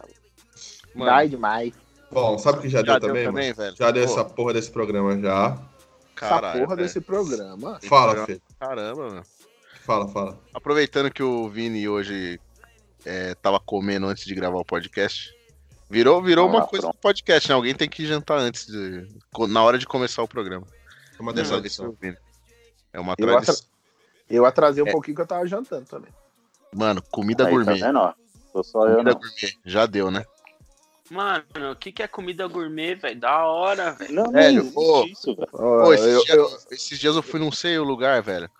[0.94, 1.74] Mano, Dai demais.
[2.10, 3.54] Bom, sabe o que já, já deu, também, mano?
[3.54, 3.76] velho?
[3.76, 5.58] Já deu Pô, essa porra desse programa já.
[6.14, 7.78] Caralho, Essa porra desse programa.
[7.82, 8.42] Fala, filho.
[8.58, 9.22] Caramba, mano.
[9.82, 10.38] Fala, fala.
[10.54, 12.40] Aproveitando que o Vini hoje
[13.04, 15.34] é, tava comendo antes de gravar o podcast,
[15.90, 16.96] virou, virou Ah, uma coisa pronto.
[16.96, 17.54] do podcast, né?
[17.54, 19.06] Alguém tem que jantar antes, de,
[19.48, 20.66] na hora de começar o programa.
[21.18, 21.88] É uma Dessa vez tradição.
[21.90, 22.16] o Vini.
[22.92, 23.66] É uma Eu tradição.
[24.28, 24.92] Eu atrasei um É.
[24.92, 26.10] pouquinho que eu tava jantando também.
[26.74, 27.78] Mano, comida Aí, gourmet.
[27.78, 28.14] Tá vendo, ó?
[28.52, 29.18] Sou só eu, comida não.
[29.20, 29.58] gourmet.
[29.64, 30.24] Já deu, né?
[31.10, 33.20] Mano, o que, que é comida gourmet, velho?
[33.20, 34.12] Da hora, velho.
[34.14, 34.62] Não, não Velho,
[35.06, 35.48] isso, velho.
[35.50, 38.50] Pô, esses, eu, dias, eu- esses dias eu fui num sei o lugar, velho.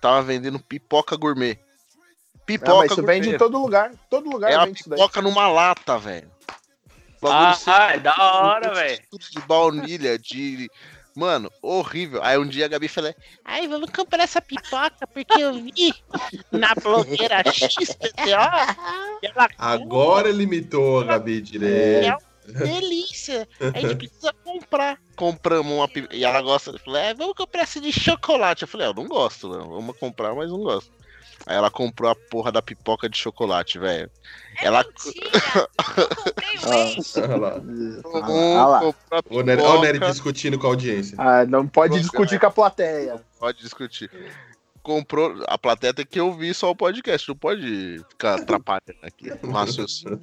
[0.00, 1.58] Tava vendendo pipoca gourmet.
[1.58, 3.20] Ah, Pipoca mas isso gourmet.
[3.20, 3.92] vende em todo lugar.
[4.10, 6.30] Todo lugar É vende pipoca numa lata, velho.
[7.22, 9.02] Ah, sem- é da hora, velho.
[9.30, 10.70] De baunilha, de.
[11.16, 12.22] Mano, horrível.
[12.22, 15.94] Aí um dia a Gabi falou: Ai, vamos comprar essa pipoca, porque eu vi
[16.52, 18.28] na blogueira XPTO
[19.24, 22.18] ela Agora ele imitou a Gabi direito.
[22.46, 23.48] delícia.
[23.60, 25.00] A gente precisa comprar.
[25.16, 26.14] compramos uma pipoca.
[26.14, 26.70] E ela gosta.
[26.72, 28.62] Eu falei: é, vamos comprar essa de chocolate.
[28.62, 29.70] Eu falei: "É, eu não gosto, não.
[29.70, 30.92] Vamos comprar, mas não gosto.
[31.44, 34.10] Aí ela comprou a porra da pipoca de chocolate, velho.
[34.62, 34.84] Ela
[36.64, 38.00] o whey.
[38.04, 38.94] Olha.
[39.10, 40.12] Ah O Nery, olha o Nery pipoca.
[40.12, 41.16] discutindo com a audiência.
[41.18, 43.22] Ah, não pode Nossa, discutir com a plateia.
[43.38, 44.10] Pode discutir.
[44.82, 45.44] Comprou.
[45.48, 50.20] A plateia tem que ouvir só o podcast, não pode ficar atrapalhando aqui raciocínio.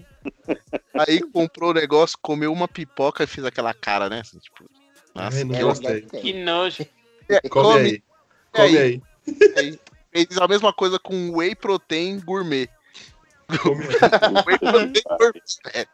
[0.94, 4.22] Aí comprou o negócio, comeu uma pipoca e fez aquela cara, né?
[4.22, 4.66] assim, tipo,
[5.14, 6.02] nossa, Ai, não que gostei.
[6.02, 6.86] Que nojo.
[7.30, 8.04] É, Come aí.
[8.52, 9.02] Come aí.
[10.14, 12.70] Fez a mesma coisa com whey protein gourmet.
[14.48, 15.88] Whey protein gourmet.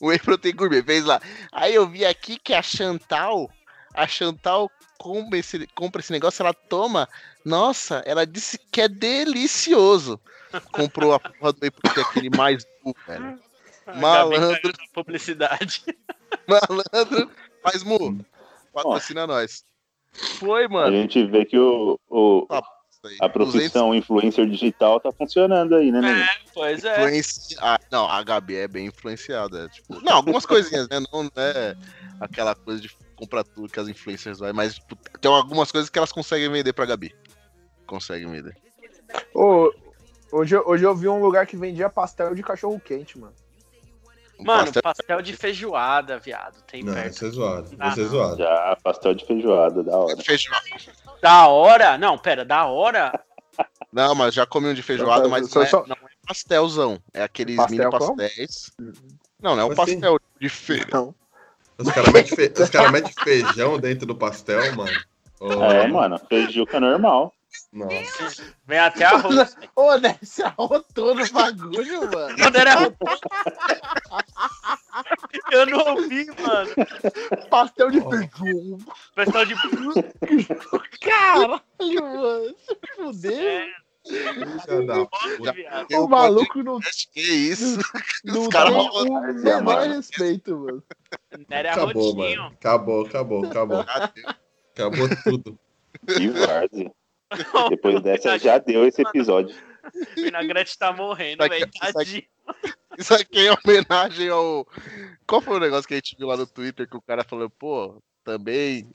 [0.00, 0.82] Whey protein gourmet.
[0.82, 1.20] Fez lá.
[1.52, 3.50] Aí eu vi aqui que a Chantal,
[3.92, 7.08] a Chantal compra esse, compra esse negócio, ela toma.
[7.44, 10.20] Nossa, ela disse que é delicioso.
[10.72, 13.38] Comprou a porra do whey protein, aquele mais burro, velho.
[13.86, 14.72] A Malandro.
[14.92, 15.82] Publicidade.
[16.48, 17.30] Malandro.
[17.62, 18.24] Mas, Mu,
[18.72, 19.64] patrocina nós.
[20.38, 20.96] Foi, A mano.
[20.96, 22.46] gente vê que o, o-
[23.08, 23.16] aí.
[23.20, 26.28] a profissão influencer digital tá funcionando aí, né, né?
[26.52, 26.94] Pois é.
[27.04, 27.56] Influenci...
[27.60, 29.68] Ah, não, a Gabi é bem influenciada.
[29.68, 30.98] Tipo, não, algumas coisinhas, né?
[31.12, 31.76] Não é
[32.20, 35.98] aquela coisa de comprar tudo que as influencers vai, mas tipo, tem algumas coisas que
[35.98, 37.14] elas conseguem vender pra Gabi.
[37.86, 38.56] Conseguem vender.
[39.34, 39.72] Ô,
[40.32, 43.32] hoje, eu- hoje eu vi um lugar que vendia pastel de cachorro quente, mano.
[44.36, 46.60] Um Mano, pastel- pastel de feijoada, viado.
[46.66, 47.12] Tem Não, perto.
[47.14, 47.70] isso é zoado.
[47.78, 48.10] Ah, Isso é não.
[48.10, 48.36] zoado.
[48.38, 50.16] Já pastel de feijoada, da hora.
[50.16, 50.64] feijoada.
[51.24, 51.96] Da hora?
[51.96, 53.18] Não, pera, da hora?
[53.90, 57.00] Não, mas já comi um de feijoada, mas só- não é, só- não é pastelzão.
[57.14, 58.16] É aqueles Pastel mini como?
[58.16, 58.70] pastéis.
[59.40, 60.00] Não, não é um assim?
[60.00, 60.86] pastel de feijão.
[60.92, 61.14] Não.
[61.78, 62.48] Os caras metem fe...
[62.70, 64.92] cara mete feijão dentro do pastel, mano.
[65.40, 67.32] Ô, É, mano, feijuca normal.
[67.74, 68.54] Nossa.
[68.66, 69.56] Vem até arroz.
[69.74, 70.16] Ô, né?
[70.22, 72.36] Você arrotou no bagulho, mano.
[72.38, 72.74] Quando era...
[75.50, 76.70] Eu não ouvi, mano.
[77.50, 78.78] Pastel de feijão.
[79.16, 79.54] Pastel de.
[81.00, 82.54] Caralho, mano.
[82.64, 83.68] Se fuder.
[84.06, 85.52] Filha da puta.
[85.52, 85.86] viado.
[85.90, 86.78] Eu O maluco não,
[87.12, 87.78] Que isso?
[88.24, 89.02] não Os caras tem vão- o
[89.38, 89.94] ser, menor mano.
[89.94, 90.82] respeito, mano.
[91.50, 92.46] Era Acabou, mano.
[92.46, 93.80] Acabou, acabou, acabou.
[93.80, 95.58] Acabou tudo.
[96.06, 96.92] Que várzea.
[97.70, 99.54] Depois dessa já deu esse episódio.
[99.94, 101.56] O vinagrete tá morrendo, velho.
[101.56, 102.22] isso aqui- Tadinho.
[102.98, 104.66] Isso aqui é homenagem ao.
[105.26, 107.50] Qual foi o negócio que a gente viu lá no Twitter que o cara falou,
[107.50, 108.88] pô, também.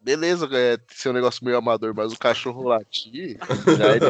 [0.00, 3.38] Beleza, é ser um negócio meio amador, mas o cachorro latir.
[3.76, 4.00] Já é...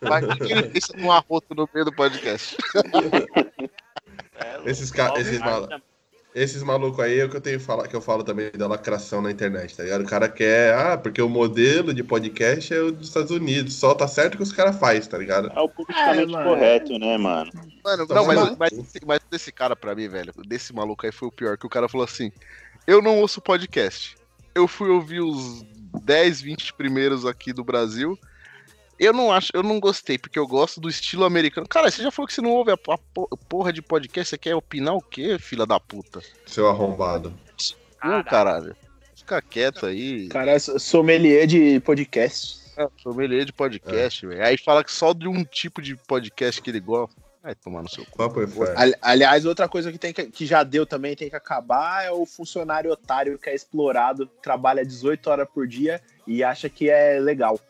[0.08, 2.56] Mas o que ele pensa num arroto no meio do podcast?
[4.36, 5.20] É, Esses ca- louco.
[5.20, 5.38] esses
[6.34, 8.66] Esses malucos aí é o que eu tenho que falar, que eu falo também da
[8.66, 10.02] lacração na internet, tá ligado?
[10.02, 13.94] O cara quer, ah, porque o modelo de podcast é o dos Estados Unidos, só
[13.94, 15.52] tá certo que os caras fazem, tá ligado?
[15.54, 17.52] É o politicamente É, correto, né, mano?
[17.84, 21.12] Mano, Tá não, mas, mas, esse- mas desse cara pra mim, velho, desse maluco aí
[21.12, 22.32] foi o pior, que o cara falou assim:
[22.84, 24.16] eu não ouço podcast.
[24.56, 25.62] Eu fui ouvir os
[26.02, 28.18] 10, 20 primeiros aqui do Brasil.
[28.98, 31.66] Eu não acho, eu não gostei, porque eu gosto do estilo americano.
[31.68, 34.38] Cara, você já falou que você não ouve a, a po- porra de podcast, você
[34.38, 36.20] quer opinar o quê, filha da puta?
[36.46, 37.32] Seu arrombado.
[38.00, 38.76] cu, caralho.
[39.16, 40.28] Fica quieto aí.
[40.28, 42.62] Cara, é sommelier de podcast.
[42.76, 44.44] É, sommelier de podcast, velho.
[44.44, 47.14] Aí fala que só de um tipo de podcast que ele gosta.
[47.42, 48.16] Vai tomar no seu cu.
[48.64, 48.74] É.
[48.76, 52.10] Ali- Aliás, outra coisa que, tem que, que já deu também, tem que acabar, é
[52.10, 57.20] o funcionário otário que é explorado, trabalha 18 horas por dia e acha que é
[57.20, 57.60] legal.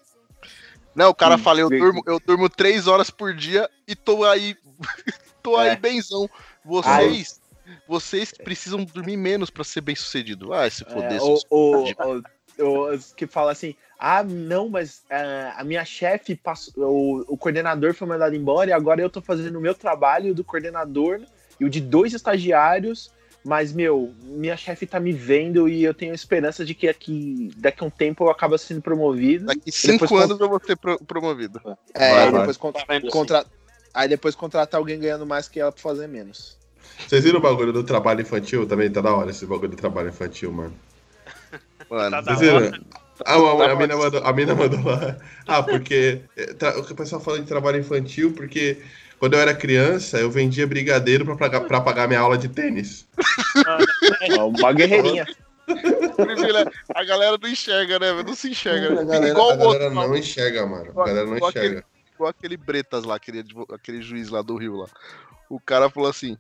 [0.95, 4.25] Não, o cara Sim, fala, eu durmo, eu durmo três horas por dia e tô
[4.25, 4.57] aí.
[5.43, 5.77] tô aí É.
[5.77, 6.29] benzão.
[6.65, 7.41] Vocês.
[7.89, 10.53] Vocês precisam dormir menos pra ser bem sucedido.
[10.53, 16.37] Ah, se foder, É, o, que fala assim, ah, não, mas ah, a minha chefe,
[16.37, 20.35] passou, o, o coordenador foi mandado embora e agora eu tô fazendo o meu trabalho
[20.35, 21.23] do coordenador
[21.59, 23.11] e o de dois estagiários,
[23.45, 27.85] mas, meu, minha chefe tá me vendo e eu tenho esperança de que aqui, daqui
[27.85, 29.47] a um tempo eu acabo sendo promovido.
[29.47, 31.61] Daqui cinco depois anos eu vou ser pro- promovido.
[31.95, 32.41] É, Vai, aí, vai.
[32.41, 33.47] depois contra- Tá vendo, contra-
[33.93, 36.57] aí depois contratar alguém ganhando mais que ela pra fazer menos.
[37.07, 38.67] Vocês viram o bagulho do trabalho infantil?
[38.67, 40.75] Também tá da hora esse bagulho do trabalho infantil, mano.
[41.91, 42.65] Mano, Tá da Vocês hora.
[42.71, 42.85] viram?
[43.25, 45.17] Ah, uma- a, mina mandou, a mina mandou lá.
[45.47, 46.23] Ah, porque.
[46.37, 48.79] eh, tra- O pessoal fala de trabalho infantil porque
[49.25, 53.09] quando eu era criança eu vendia brigadeiro pra pagar, pra pagar minha aula de tênis.
[54.21, 55.27] É uma guerreirinha.
[56.95, 58.23] a galera não enxerga, né?
[58.23, 59.01] Não se enxerga.
[59.01, 60.91] A galera, igual a o outro, galera não enxerga, mano.
[60.91, 61.87] A galera não Igual aquele- enxerga.
[62.15, 64.89] igual aquele Bretas lá, aquele, aquele juiz lá do Rio lá.
[65.49, 66.37] O cara falou assim: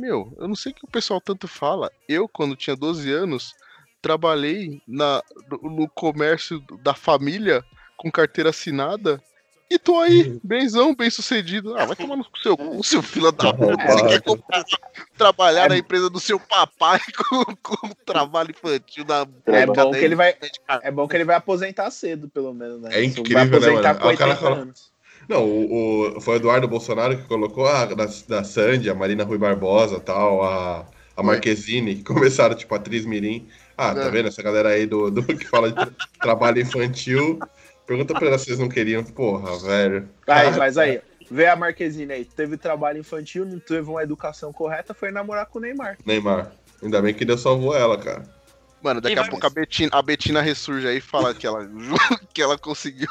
[0.00, 1.92] Meu, eu não sei o que o pessoal tanto fala.
[2.08, 3.52] Eu, quando tinha 12 anos,
[4.00, 5.22] trabalhei na,
[5.62, 7.62] no comércio da família
[7.98, 9.22] com carteira assinada.
[9.72, 11.74] E tô aí, benzão, bem sucedido.
[11.78, 13.74] Ah, vai tomar no seu cu, seu filho da puta.
[13.86, 14.64] Você quer comprar-
[15.16, 17.00] trabalhar na empresa do seu papai
[17.30, 19.24] com, com trabalho infantil É
[19.66, 20.34] década bom que ele vai,
[20.82, 22.90] é bom que ele vai aposentar cedo, pelo menos, né?
[22.92, 24.00] É incrível, vai né, aposentar mano?
[24.00, 24.92] com O cara 80 fala- anos.
[25.28, 29.24] Não, o, o- foi o Eduardo Bolsonaro que colocou a da, da Sandy, a Marina
[29.24, 30.84] Rui Barbosa tal, a,
[31.16, 33.48] a Marquezine, que começaram, tipo, a atriz Mirim.
[33.78, 34.10] Ah, tá É.
[34.10, 34.28] vendo?
[34.28, 37.38] Essa galera aí do, do que fala de tra- trabalho infantil.
[37.86, 39.04] Pergunta pra elas se vocês não queriam.
[39.04, 40.08] Porra, velho.
[40.26, 42.24] Aí, mas aí, vê a Marquezine aí.
[42.24, 45.98] Teve trabalho infantil, não teve uma educação correta, foi namorar com o Neymar.
[46.04, 46.52] Neymar.
[46.82, 48.22] Ainda bem que Deus salvou ela, cara.
[48.82, 51.68] Mano, daqui a pouco a Betina, a Betina ressurge aí e fala que ela,
[52.34, 53.08] que ela conseguiu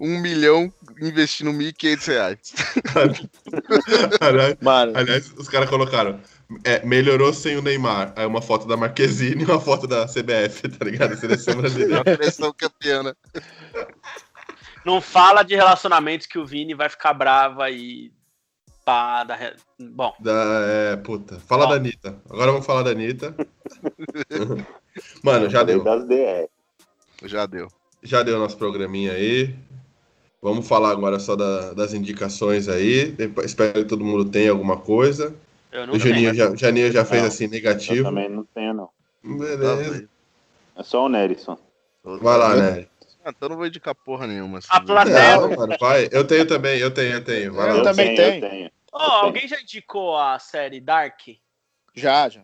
[0.00, 2.54] um milhão investindo 1.500 reais.
[4.20, 6.20] Aliás, Mano, aliás, os caras colocaram.
[6.64, 8.12] É, melhorou sem o Neymar.
[8.16, 11.16] Aí uma foto da Marquezine e uma foto da CBF, tá ligado?
[11.16, 12.00] Seleção brasileira.
[12.06, 13.12] A seleção campeã, né?
[14.84, 18.12] Não fala de relacionamentos que o Vini vai ficar brava e.
[18.84, 20.32] Pá, da re- Bom, Da,
[20.92, 21.40] é, puta.
[21.40, 21.70] Fala Ó.
[21.70, 22.20] da Anitta.
[22.30, 23.34] Agora vamos falar da Anitta.
[25.22, 25.82] Mano, já deu.
[25.82, 26.48] Das DR.
[27.24, 27.68] Já deu.
[28.02, 29.54] Já deu nosso programinha aí.
[30.40, 33.06] Vamos falar agora só da- das indicações aí.
[33.10, 35.34] Depois- espero que todo mundo tenha alguma coisa.
[35.72, 38.04] Eu não O Juninho já, Janinho já fez Não, assim, Eu negativo.
[38.04, 38.90] também não tenho, não.
[39.22, 40.08] Beleza.
[40.76, 41.58] É só o Nerisson.
[42.04, 42.86] Vai lá, né?
[43.24, 44.58] Ah, então eu não vou indicar porra nenhuma.
[44.58, 44.68] assim.
[44.70, 46.08] A plateia- Não, mano, vai.
[46.12, 47.52] Eu tenho também, eu tenho, eu tenho.
[47.54, 47.82] Vai Eu lá.
[47.82, 48.70] também tenho, eu tenho.
[48.92, 51.20] Ó, alguém já indicou a série Dark?
[51.94, 52.42] já, já.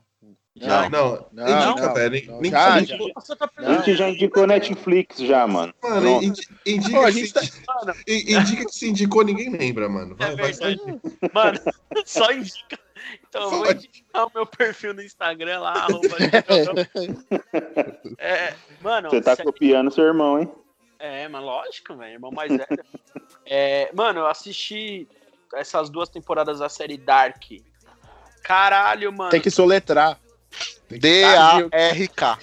[0.55, 1.27] Não, não.
[1.33, 2.27] Não, indica, não, velho.
[2.33, 2.97] não, Nem- já, nem- já.
[3.39, 5.73] Tá A gente já indicou Netflix já, mano.
[5.83, 9.89] Mano, indi- indica, Pô, a que gente se, tá- indica que se indicou, ninguém lembra,
[9.89, 10.15] mano.
[10.17, 11.01] Vai, É vai, indica.
[11.33, 11.59] Mano,
[12.05, 12.79] só indica.
[13.29, 16.17] Então eu vou indicar o meu perfil no Instagram lá, arroba
[18.19, 20.51] É, mano, Você tá série- copiando seu irmão, hein?
[20.99, 22.67] É, mas lógico, velho, irmão mais velho.
[23.45, 25.09] É, mano, eu assisti
[25.55, 27.43] essas duas temporadas da série Dark.
[28.43, 29.31] Caralho, mano.
[29.31, 30.19] Tem que soletrar.
[30.89, 32.39] D-A-R-K.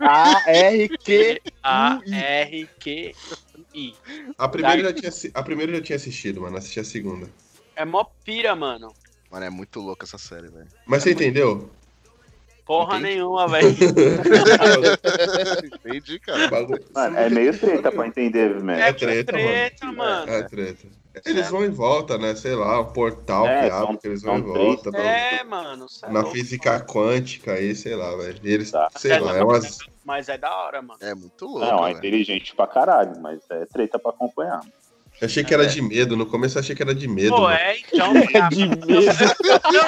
[0.00, 1.42] D-A-R-Q.
[1.62, 3.14] A-R-Q-I.
[4.38, 6.56] A primeira, já tinha assistido, mano.
[6.56, 7.28] Assisti a segunda.
[7.76, 8.94] É mó pira, mano.
[9.32, 10.68] Mano, é muito louca essa série, velho.
[10.86, 11.70] Mas você entendeu?
[12.66, 13.14] Porra Entendi.
[13.14, 13.68] nenhuma, velho.
[15.86, 16.48] Entendi, cara.
[16.48, 18.70] Bagulho- Mano, é meio treta pra entender, velho.
[18.80, 20.30] É treta, treta, mano.
[20.30, 20.86] É treta.
[21.26, 22.34] Eles vão e voltam, né?
[22.34, 24.56] Sei lá, um portal É, que são- abre, que eles vão e três.
[24.56, 24.94] voltam.
[25.00, 25.86] É, mano.
[26.02, 26.34] é Na louco.
[26.34, 28.38] física quântica aí, sei lá, velho.
[28.42, 28.88] Eles, Tá.
[28.96, 29.78] sei lá, é umas.
[30.04, 30.98] Mas é da hora, mano.
[31.02, 34.60] É muito louco, Não, é inteligente pra caralho, mas é treta pra acompanhar.
[35.22, 37.30] Eu achei que era de medo, no começo eu achei que era de medo.
[37.36, 37.54] Pô, mano.
[37.54, 38.12] é, então.
[38.34, 38.84] É de medo.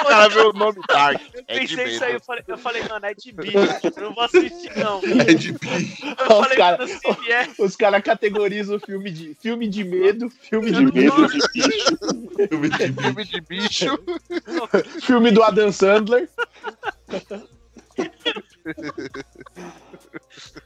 [0.01, 1.19] O cara viu o nome Dark.
[1.33, 3.57] Eu É pensei isso aí, eu falei, eu falei, mano, é de bicho.
[3.57, 5.01] Eu não vou assistir, não.
[5.27, 6.05] É de bicho.
[6.05, 6.85] Eu Os falei, cara-
[7.25, 7.49] vier.
[7.59, 12.79] Os caras categorizam o filme de filme de medo, filme de não medo, Filme de
[12.81, 13.01] bicho.
[13.01, 13.99] Filme de bicho.
[15.01, 16.29] filme do Adam Sandler.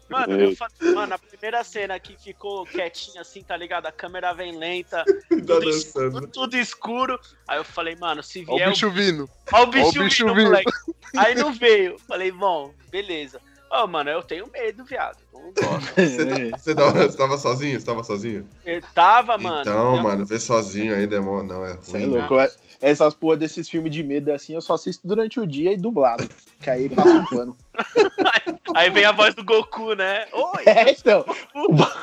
[0.09, 3.85] Mano, eu falei, mano, a primeira cena que ficou quietinha assim, tá ligado?
[3.85, 7.19] A câmera vem lenta, Tá tudo, escuro, tudo escuro.
[7.47, 9.29] Aí eu falei, mano, se vier o bicho vindo.
[9.51, 10.45] Ó o bicho, Ó o bicho vindo, vindo.
[10.47, 10.71] moleque.
[11.17, 11.97] Aí não veio.
[12.07, 13.39] Falei, bom, beleza.
[13.71, 15.17] Ô, mano, eu tenho medo, viado.
[15.31, 15.93] Não gosto.
[15.95, 17.79] Você, tá- você tava, você tava sozinho?
[17.79, 18.49] Você tava sozinho?
[18.65, 19.61] Eu tava, mano.
[19.61, 22.09] então, eu- mano, ver sozinho ainda é mó, não, é Você é ruim.
[22.09, 22.39] louco.
[22.39, 25.77] é- Essas porra desses filmes de medo assim, eu só assisto durante o dia e
[25.77, 26.27] dublado.
[26.61, 27.57] Que aí passa um pano.
[28.75, 30.27] Aí vem a voz do Goku, né?
[30.31, 30.63] Oi!
[30.67, 31.25] É, então.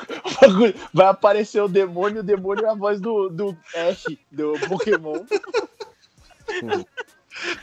[0.93, 5.23] Vai aparecer o demônio, o demônio é a voz do, do Ash, do Pokémon.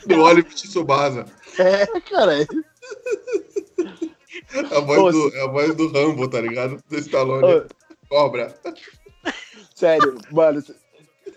[0.07, 1.25] Do Oliver Tsubasa.
[1.59, 2.41] É, cara.
[2.41, 2.47] é-
[4.75, 6.81] A voz, Ô, do, é a voz do Rambo, tá ligado?
[6.89, 7.43] Do Stallone.
[7.45, 7.65] Ô,
[8.09, 8.55] Cobra.
[9.75, 10.63] sério, mano.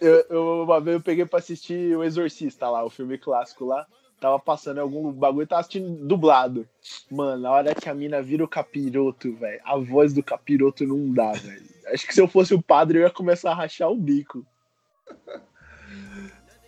[0.00, 3.86] Eu, eu- uma vez eu peguei pra assistir O Exorcista lá, o filme clássico lá.
[4.20, 6.68] Tava passando algum bagulho, tava assistindo dublado.
[7.08, 11.12] Mano, na hora que a mina vira o capiroto, velho, a voz do capiroto não
[11.12, 11.62] dá, velho.
[11.86, 14.44] Acho que se eu fosse o padre, eu ia começar a rachar o bico.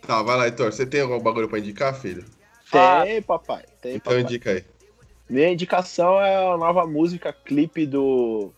[0.01, 0.71] Tá, vai lá, Heitor.
[0.71, 2.25] Você tem algum bagulho pra indicar, filho?
[2.73, 3.03] Ah.
[3.05, 3.63] Tem, papai.
[3.81, 4.21] Tem, Então papai.
[4.21, 4.63] indica aí.
[5.29, 8.51] Minha indicação é a nova música, clipe do,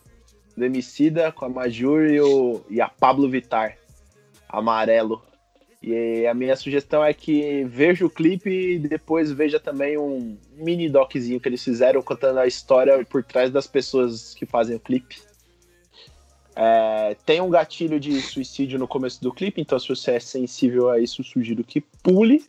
[0.55, 3.77] do Emicida com a Majur e, o, e a Pablo Vittar,
[4.57, 5.21] Amarelo.
[5.81, 10.89] E a minha sugestão é que veja o clipe e depois veja também um mini
[10.89, 15.21] doczinho que eles fizeram contando a história por trás das pessoas que fazem o clipe.
[16.55, 20.89] É, tem um gatilho de suicídio no começo do clipe, então se você é sensível
[20.89, 22.45] a isso, sugiro que pule.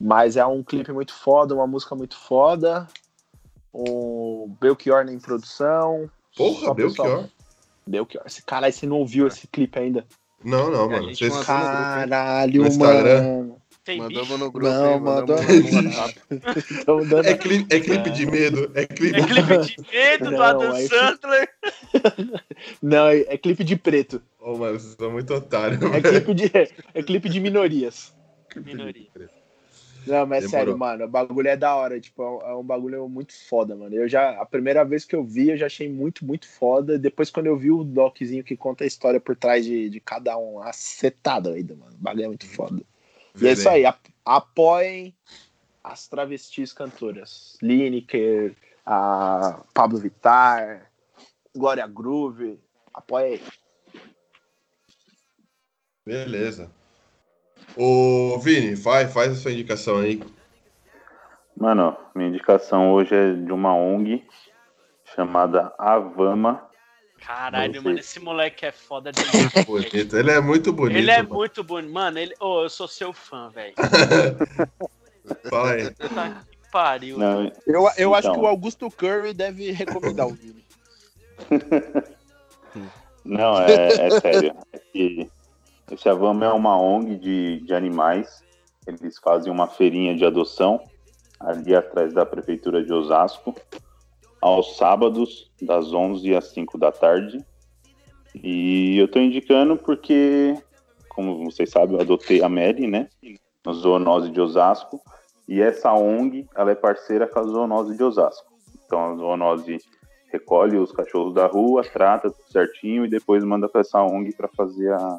[0.00, 2.88] Mas é um clipe muito foda, uma música muito foda
[3.72, 6.10] o Belchior na introdução.
[6.36, 7.30] Porra, Só pessoal- Belchior.
[7.86, 8.24] Belchior.
[8.26, 10.06] Esse você não ouviu esse clipe ainda?
[10.44, 11.14] Não, não, É, mano.
[11.14, 11.30] Vocês...
[11.30, 13.22] mandou- Caralho, No Instagram.
[13.22, 13.62] mano.
[13.84, 14.38] Tem Mandamos bicho.
[14.38, 14.68] no grupo.
[14.68, 15.82] Não, aí, mandamos mandou
[17.02, 17.26] no dando...
[17.26, 18.70] É clipe, é clipe de medo.
[18.76, 19.18] É clipe.
[19.18, 21.48] É clipe de medo do Não, Adam aí- Sandler.
[22.80, 24.22] Não, é, é clipe de preto.
[24.40, 25.80] Ô, mano, vocês são muito otários.
[25.82, 26.50] É clipe de,
[26.94, 28.14] é clipe de minorias.
[28.54, 29.08] Minoria.
[30.06, 30.48] Não, mas Demorou.
[30.50, 32.00] sério, mano, o bagulho é da hora.
[32.00, 33.94] Tipo, é um- é um bagulho muito foda, mano.
[33.94, 36.98] Eu já, a primeira vez que eu vi, eu já achei muito, muito foda.
[36.98, 40.36] Depois, quando eu vi o doczinho que conta a história por trás de, de cada
[40.36, 41.94] um, acetado ainda, mano.
[41.94, 42.82] O bagulho é muito foda.
[43.40, 45.14] E é isso aí, ap- apoiem
[45.84, 47.56] as travestis cantoras.
[47.62, 50.90] Lineker, a Pablo Vittar,
[51.54, 52.58] Glória Groove.
[52.92, 53.42] Apoia aí.
[56.04, 56.70] Beleza.
[57.76, 60.22] Ô, Vini, faz, faz a sua indicação aí.
[61.56, 64.24] Mano, minha indicação hoje é de uma ONG
[65.14, 66.68] chamada Avama.
[67.24, 69.64] Caralho, mano, esse moleque é foda demais.
[69.64, 70.16] Bonito.
[70.16, 70.98] Ele é muito bonito.
[70.98, 71.34] Ele é mano.
[71.36, 71.92] muito bonito.
[71.92, 72.34] Mano, ele...
[72.40, 73.74] Ô, eu sou seu fã, velho.
[75.48, 75.88] Fala aí.
[75.94, 77.16] Puta que pariu.
[77.18, 78.40] Não, Eu, eu acho Então.
[78.40, 80.64] que o Augusto Curry deve recomendar o Vini.
[83.24, 84.56] não é, é sério.
[84.72, 85.30] É que
[85.92, 88.42] esse Avama é uma ONG de, de animais.
[88.86, 90.80] Eles fazem uma feirinha de adoção
[91.38, 93.54] ali atrás da prefeitura de Osasco,
[94.40, 97.44] aos sábados, das 11 às 5 da tarde.
[98.34, 100.56] E eu tô indicando porque,
[101.08, 103.08] como vocês sabem, eu adotei a Mary, né?
[103.64, 105.00] No Zoonose de Osasco.
[105.46, 108.52] E essa ONG, ela é parceira com a Zoonose de Osasco.
[108.86, 109.78] Então a Zoonose
[110.32, 114.48] recolhe os cachorros da rua, trata tudo certinho e depois manda para essa ONG para
[114.48, 115.18] fazer a,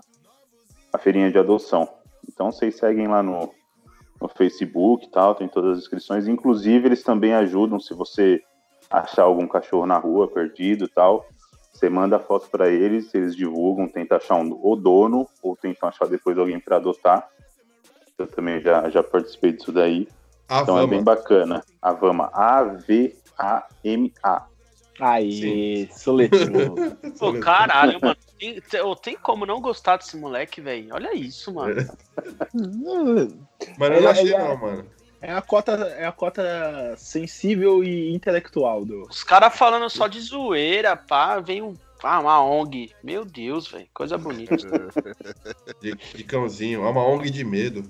[0.93, 1.89] a feirinha de adoção.
[2.31, 3.51] Então vocês seguem lá no,
[4.21, 6.27] no Facebook e tal, tem todas as inscrições.
[6.27, 8.41] Inclusive, eles também ajudam se você
[8.89, 11.25] achar algum cachorro na rua perdido e tal.
[11.73, 15.89] Você manda a foto para eles, eles divulgam, tenta achar um, o dono ou tentam
[15.89, 17.27] achar depois alguém para adotar.
[18.17, 20.07] Eu também já, já participei disso daí.
[20.47, 21.63] A Então é bem bacana.
[21.81, 23.73] A Vama, A-V-A-M-A.
[24.99, 26.75] Aí, soletivo.
[27.17, 28.15] Pô, caralho, mano.
[28.69, 30.89] Tem, tem, como não gostar desse moleque, velho?
[30.93, 31.75] Olha isso, mano.
[33.77, 34.85] Mas eu não achei, ele é- não, mano.
[35.21, 36.43] É a cota, é a cota
[36.97, 39.03] sensível e intelectual do.
[39.03, 41.73] Os caras falando só de zoeira, pá, vem um,
[42.03, 42.91] ah, uma ONG.
[43.01, 43.87] Meu Deus, velho.
[43.93, 44.57] Coisa bonita.
[45.81, 46.83] De, de cãozinho.
[46.85, 47.83] É uma ONG de medo.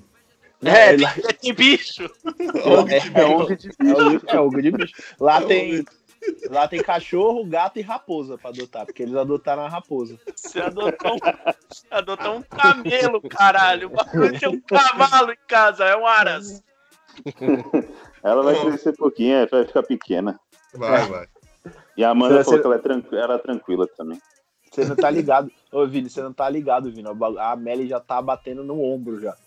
[0.63, 0.95] é,
[1.33, 2.03] tem bicho.
[2.65, 3.25] ONG É, de é.
[3.25, 4.93] ONG de é ONG- é ONG de bicho.
[5.19, 5.85] Lá É tem.
[6.49, 10.17] Lá tem cachorro, gato e raposa pra adotar, porque eles adotaram a raposa.
[10.35, 11.19] Você adotou um,
[11.69, 13.87] você adotou um camelo, caralho.
[13.87, 16.63] O bagulho tem um cavalo em casa, é um aras.
[18.23, 20.39] Ela vai crescer pouquinho, vai ficar pequena.
[20.75, 21.27] Vai, vai.
[21.95, 24.19] E a Amanda Você- falou que ela é, tranqui- ela é tranquila também.
[24.71, 25.51] Você não tá ligado.
[25.71, 27.07] Ô, Vini, você não tá ligado, Vini.
[27.39, 29.37] A Melly já tá batendo no ombro já.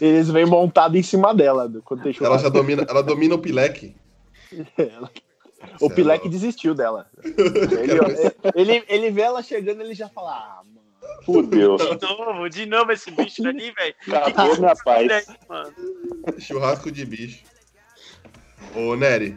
[0.00, 3.96] Eles vêm montados em cima dela do- quando Ela já domina, ela domina o pileque.
[4.76, 5.10] Ela-
[5.80, 7.10] O é Pilek desistiu dela.
[8.54, 10.78] Ele, ele, ele vê ela chegando, ele já fala, ah, mano.
[11.24, 11.76] Fudeu.
[11.76, 13.94] De novo, de novo esse bicho ali, velho.
[14.24, 15.10] Acabou minha paz.
[15.10, 15.74] Aí, mano.
[16.38, 17.44] Churrasco de bicho.
[18.74, 19.36] Ô, Nery,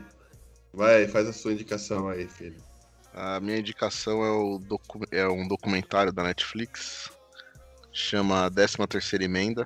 [0.73, 2.61] vai, faz a sua indicação aí, filho.
[3.13, 7.09] A minha indicação é, o docu- é um documentário da Netflix.
[7.91, 9.65] Chama 13 Terceira Emenda.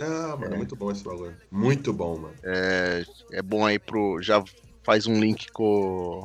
[0.00, 1.36] Ah, mano, muito bom esse bagulho.
[1.50, 2.34] Muito bom, mano.
[2.42, 4.20] É, é bom aí pro.
[4.22, 4.42] Já
[4.82, 6.22] faz um link com,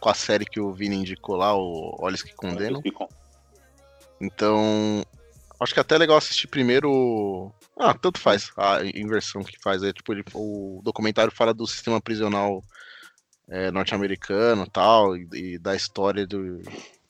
[0.00, 2.82] com a série que o Vini indicou lá, o Olhos que Condenam.
[4.20, 5.04] Então,
[5.60, 7.52] acho que é até legal assistir primeiro.
[7.78, 9.82] Ah, tanto faz a inversão que faz.
[9.82, 12.64] É tipo, ele- o documentário fala do sistema prisional
[13.48, 16.60] é, norte-americano e tal, e, e da história do,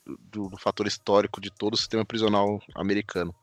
[0.07, 3.35] do, do fator histórico de todo o sistema prisional americano.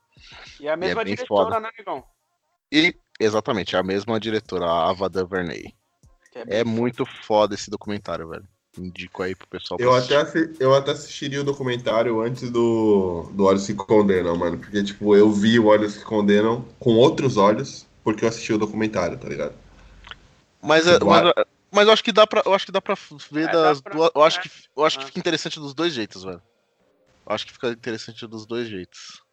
[0.60, 2.04] E a mesma bem diretora, né, Negão?
[2.72, 5.74] E, exatamente, é a mesma diretora, a Ava DuVernay.
[6.34, 8.46] É bem muito foda esse documentário, velho.
[8.78, 9.78] Indico aí pro pessoal.
[9.78, 10.16] pra Eu assistir.
[10.16, 14.58] até, assi- eu até assistiria o documentário antes do, do Olhos que Condenam, mano.
[14.58, 18.58] Porque, tipo, eu vi o Olhos que Condenam com outros olhos, porque eu assisti o
[18.58, 19.54] documentário, tá ligado?
[20.62, 21.34] Mas, é- Tipo, mas,
[21.72, 22.96] mas eu acho que dá pra, eu acho que dá pra
[23.32, 24.12] ver É, dá das pra- duas.
[24.14, 24.42] Eu acho é.
[24.42, 25.08] que, eu acho que Ah.
[25.08, 26.42] fica interessante dos dois jeitos, velho.
[27.28, 29.24] Eu acho que fica interessante dos dois jeitos.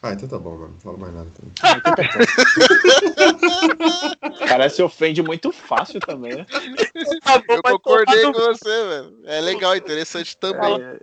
[0.00, 0.72] Ah, então tá bom, mano.
[0.74, 1.52] Não falo mais nada também.
[4.22, 6.46] O cara se ofende muito fácil também, né?
[7.22, 9.20] Tá Eu concordei com você, velho.
[9.24, 10.80] É legal, interessante também.
[10.82, 10.98] É,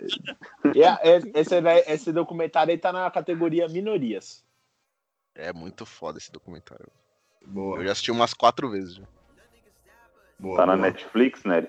[0.75, 4.43] e a- é- esse, daí- esse documentário aí tá na categoria minorias.
[5.35, 6.87] É muito foda esse documentário.
[7.45, 7.79] Boa.
[7.79, 9.03] Eu já assisti umas quatro vezes já.
[10.37, 10.87] boa Tá na boa.
[10.87, 11.67] Netflix, né?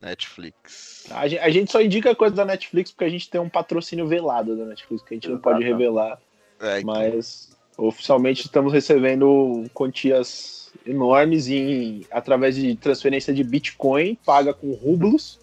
[0.00, 1.06] Netflix.
[1.10, 4.06] A gente, a gente só indica coisa da Netflix porque a gente tem um patrocínio
[4.06, 6.20] velado da Netflix que a gente não pode revelar.
[6.60, 14.52] É, então, Mas oficialmente estamos recebendo quantias enormes em, através de transferência de Bitcoin, paga
[14.52, 15.38] com rublos.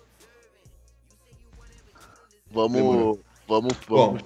[2.52, 4.22] vamos, vamos, vamos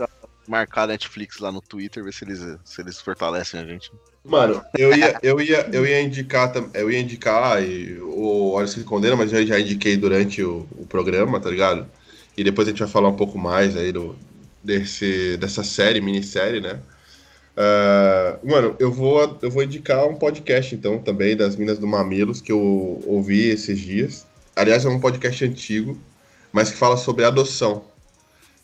[0.48, 3.92] marcar a Netflix lá no Twitter, ver se eles, se eles fortalecem a gente.
[4.24, 8.84] Mano, eu ia, eu ia, eu ia indicar, eu ia indicar e o Olhos que
[8.84, 11.88] Condenam, mas eu já indiquei durante o, o programa, tá ligado?
[12.36, 14.16] E depois a gente vai falar um pouco mais aí do,
[14.64, 16.80] desse, dessa série, minissérie, né?
[17.58, 22.42] Ah, mano, eu vou, eu vou indicar um podcast, então, também, das Minas do Mamilos,
[22.42, 24.26] que eu ouvi esses dias.
[24.56, 25.98] Aliás, é um podcast antigo,
[26.52, 27.84] mas que fala sobre adoção.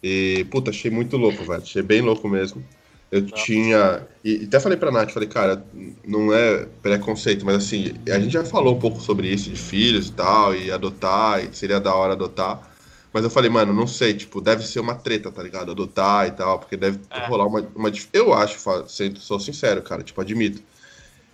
[0.04, 1.62] E, puta, achei muito louco, velho.
[1.62, 2.64] Achei bem louco mesmo.
[3.12, 4.08] Eu tinha.
[4.24, 5.64] E e até falei pra Nath, falei, cara,
[6.06, 10.08] não é preconceito, mas assim, a gente já falou um pouco sobre isso, de filhos
[10.08, 12.71] e tal, e adotar, e seria da hora adotar.
[13.14, 15.72] Mas eu falei, mano, não sei, tipo, deve ser uma treta, tá ligado?
[15.72, 17.26] Adotar e tal, porque deve É.
[17.28, 17.91] rolar uma, uma.
[18.14, 18.57] Eu acho,
[18.88, 20.62] sendo- sou sincero, cara, tipo, admito.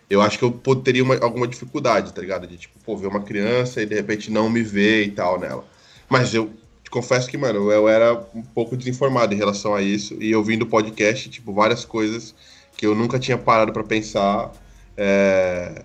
[0.10, 0.52] Eu acho que eu
[0.84, 2.48] teria uma- alguma dificuldade, tá ligado?
[2.48, 5.64] De, tipo, pô, ver uma criança e de repente não me ver e tal nela.
[6.10, 6.50] Mas eu
[6.84, 10.16] te confesso que, mano, eu era um pouco desinformado em relação a isso.
[10.22, 12.34] E eu vim do podcast, tipo, várias coisas
[12.78, 14.52] que eu nunca tinha parado pra pensar.
[15.00, 15.84] é,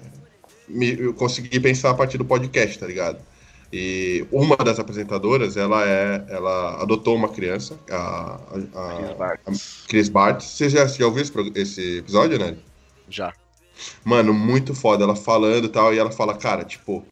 [0.66, 3.18] me- eu consegui pensar a partir do podcast, tá ligado?
[3.72, 6.24] E uma das apresentadoras, ela é.
[6.28, 8.38] Ela adotou uma criança, a, a,
[8.96, 9.84] Chris a, Bartz.
[9.84, 10.44] a Chris Bartz.
[10.44, 12.56] Você já, já ouviu esse, esse episódio, né?
[13.08, 13.32] Já.
[14.04, 15.04] Mano, muito foda.
[15.04, 17.04] Ela falando e tal, e ela fala, cara, tipo,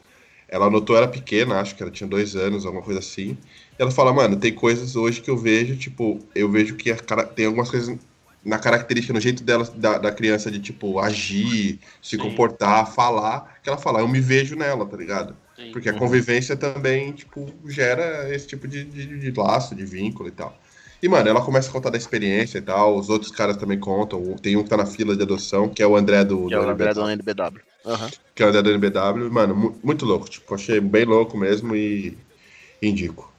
[0.48, 3.38] ela anotou, era pequena, acho que ela tinha dois anos, alguma coisa assim.
[3.78, 7.24] E ela fala, mano, tem coisas hoje que eu vejo, tipo, eu vejo que cara-
[7.24, 7.96] tem algumas coisas
[8.44, 12.18] na característica, no jeito dela, da, da criança de, tipo, agir, se Sim.
[12.18, 15.36] comportar, falar, que ela fala, eu me vejo nela, tá ligado?
[15.60, 15.72] Sim.
[15.72, 15.98] Porque a Uhum.
[15.98, 20.56] convivência também, tipo, gera esse tipo de, de, de laço, de vínculo e tal.
[21.02, 24.34] E, mano, ela começa a contar da experiência e tal, os outros caras também contam.
[24.36, 26.58] Tem um que tá na fila de adoção, que é o André do, Que é
[26.58, 27.60] do o André do NBW.
[27.86, 28.10] Aham.
[28.34, 29.30] que é o André do NBW.
[29.30, 32.16] Mano, mu- muito louco, tipo, achei bem louco mesmo e
[32.82, 33.32] indico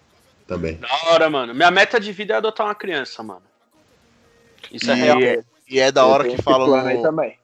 [0.47, 0.75] também.
[0.77, 1.53] Da hora, mano.
[1.53, 3.43] Minha meta de vida é adotar uma criança, mano.
[4.71, 5.19] Isso é E- real.
[5.69, 6.67] E é da hora que falam.
[6.95, 7.37] no- também.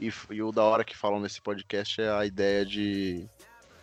[0.00, 3.24] E, e o da hora que falam nesse podcast é a ideia de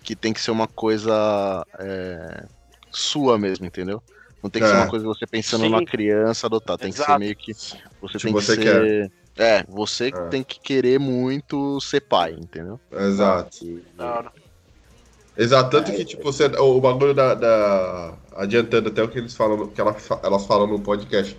[0.03, 2.45] que tem que ser uma coisa é,
[2.91, 4.01] sua mesmo, entendeu?
[4.41, 4.77] Não tem que ser É.
[4.77, 5.69] uma coisa você pensando Sim.
[5.69, 7.19] na criança adotar, tem que ser Exato.
[7.19, 7.77] meio que você
[8.17, 10.11] Tipo, tem que você ser é, você É.
[10.27, 12.77] tem que querer muito ser pai, entendeu?
[12.91, 13.65] Exato.
[13.65, 13.81] E-.
[15.37, 19.67] Exato, tanto que, tipo, você, o, bagulho da, da- Adiantando até o que eles falam,
[19.67, 21.37] que ela, elas falam no podcast.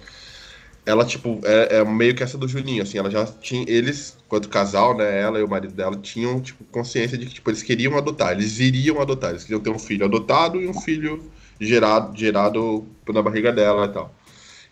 [0.90, 3.64] Ela, tipo, é, é meio que essa do Juninho, assim, ela já tinha.
[3.68, 5.20] Eles, quanto casal, né?
[5.20, 8.58] Ela e o marido dela tinham, tipo, consciência de que, tipo, eles queriam adotar, eles
[8.58, 11.30] iriam adotar, eles queriam ter um filho adotado e um filho
[11.60, 14.14] gerado, gerado na barriga dela e tal.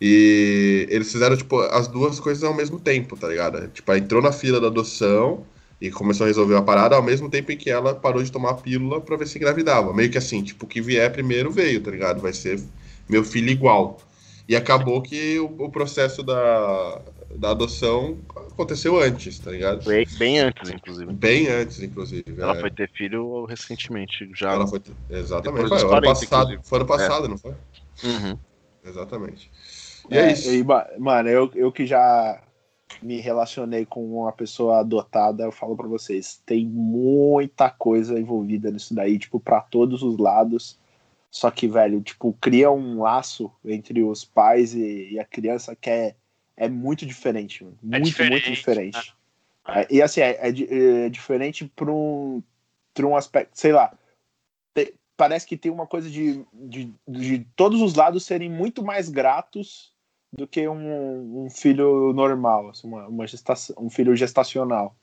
[0.00, 3.68] E eles fizeram, tipo, as duas coisas ao mesmo tempo, tá ligado?
[3.68, 5.46] Tipo, ela entrou na fila da adoção,
[5.80, 8.50] E começou a resolver a parada ao mesmo tempo em que ela parou de tomar
[8.50, 9.92] a pílula pra ver se engravidava.
[9.94, 12.20] Meio que assim, tipo, o que vier primeiro veio, tá ligado?
[12.20, 12.60] Vai ser
[13.08, 13.98] meu filho igual.
[14.48, 17.02] E acabou que o, o processo da,
[17.36, 18.16] da adoção
[18.50, 19.84] aconteceu antes, tá ligado?
[19.84, 21.12] Bem, bem antes, inclusive.
[21.12, 22.24] Bem antes, inclusive.
[22.40, 22.60] Ela é.
[22.60, 24.52] foi ter filho recentemente, já.
[24.52, 24.80] Ela foi-
[25.10, 25.44] Exatamente.
[25.62, 26.68] Depois Foi, dos ano 40, passado, inclusive.
[26.68, 27.54] foi ano passado, não foi?
[28.04, 28.38] Uhum.
[28.84, 29.50] Exatamente.
[30.10, 30.50] E é, isso.
[30.50, 32.42] e, ma- mano, eu, eu que já
[33.02, 38.94] me relacionei com uma pessoa adotada, eu falo pra vocês, tem muita coisa envolvida nisso
[38.94, 40.78] daí, tipo, pra todos os lados.
[41.30, 45.90] Só que, velho, tipo, cria um laço entre os pais e, e a criança que
[45.90, 46.16] é,
[46.56, 47.78] é muito diferente, mano.
[47.82, 49.14] Muito, diferente, muito diferente.
[49.66, 49.82] né?
[49.82, 52.42] É, e assim, é, é é diferente pra um,
[52.94, 53.96] pra um aspecto, sei lá.
[54.74, 59.10] te- parece que tem uma coisa de, de, de todos os lados serem muito mais
[59.10, 59.92] gratos
[60.32, 64.96] do que um, um filho normal, assim, uma, uma gestação, um filho gestacional.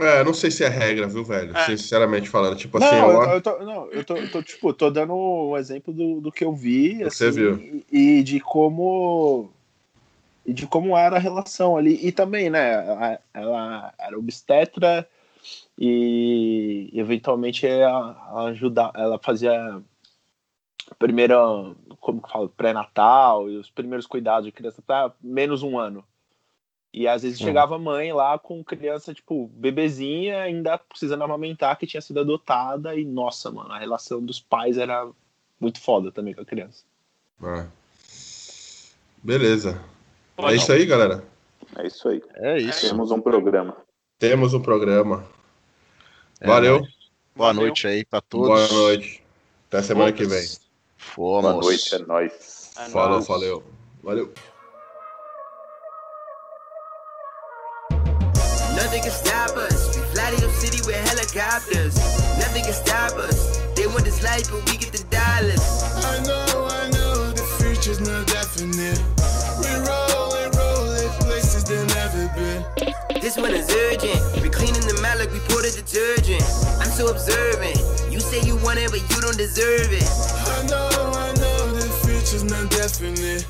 [0.00, 1.56] É, não sei se é regra, viu, velho?
[1.56, 1.64] É.
[1.66, 2.56] Sinceramente falando.
[2.56, 5.56] Tipo não, assim, eu, eu, tô, não, eu tô, eu tô, tipo, tô dando um
[5.56, 7.84] exemplo do, do que eu vi, você assim, viu.
[7.90, 9.50] E, de como
[10.44, 11.98] e de como era a relação ali.
[12.06, 15.06] E também, né, ela, ela era obstetra
[15.78, 19.52] e eventualmente ela, ela ajuda, ela fazia
[20.90, 21.36] a primeira,
[22.00, 26.04] como que fala, pré-natal e os primeiros cuidados de criança para menos um ano.
[26.92, 27.44] E às vezes Hum.
[27.44, 32.94] chegava a mãe lá com criança, tipo, bebezinha, ainda precisando amamentar, que tinha sido adotada.
[32.96, 35.08] E, nossa, mano, a relação dos pais era
[35.60, 36.82] muito foda também com a criança.
[37.42, 37.66] É.
[39.22, 39.80] Beleza.
[40.38, 41.22] É isso aí, galera.
[41.76, 42.22] É isso aí.
[42.36, 42.88] É isso.
[42.88, 43.76] Temos um programa.
[44.18, 45.24] Temos um programa.
[46.40, 46.80] É Valeu.
[47.36, 47.62] Boa Valeu.
[47.62, 48.48] noite aí pra todos.
[48.48, 49.22] Boa noite.
[49.68, 50.42] Até semana que vem.
[50.96, 51.42] Fomos.
[51.42, 52.72] Boa noite, é nóis.
[52.76, 53.26] É Falou, nóis.
[53.28, 53.62] valeu.
[54.02, 54.32] Valeu.
[60.30, 61.96] We to your city with helicopters.
[62.38, 63.58] Nothing can stop us.
[63.74, 65.82] They want this life, but we get the dollars.
[66.06, 69.02] I know, I know, the future's not definite.
[69.58, 72.62] We roll and roll in places they've never been.
[73.20, 74.20] This one is urgent.
[74.42, 76.42] We cleaning the out like we poured a detergent.
[76.78, 77.78] I'm so observant.
[78.12, 80.06] You say you want it, but you don't deserve it.
[80.46, 83.46] I know, I know, the future's not definite.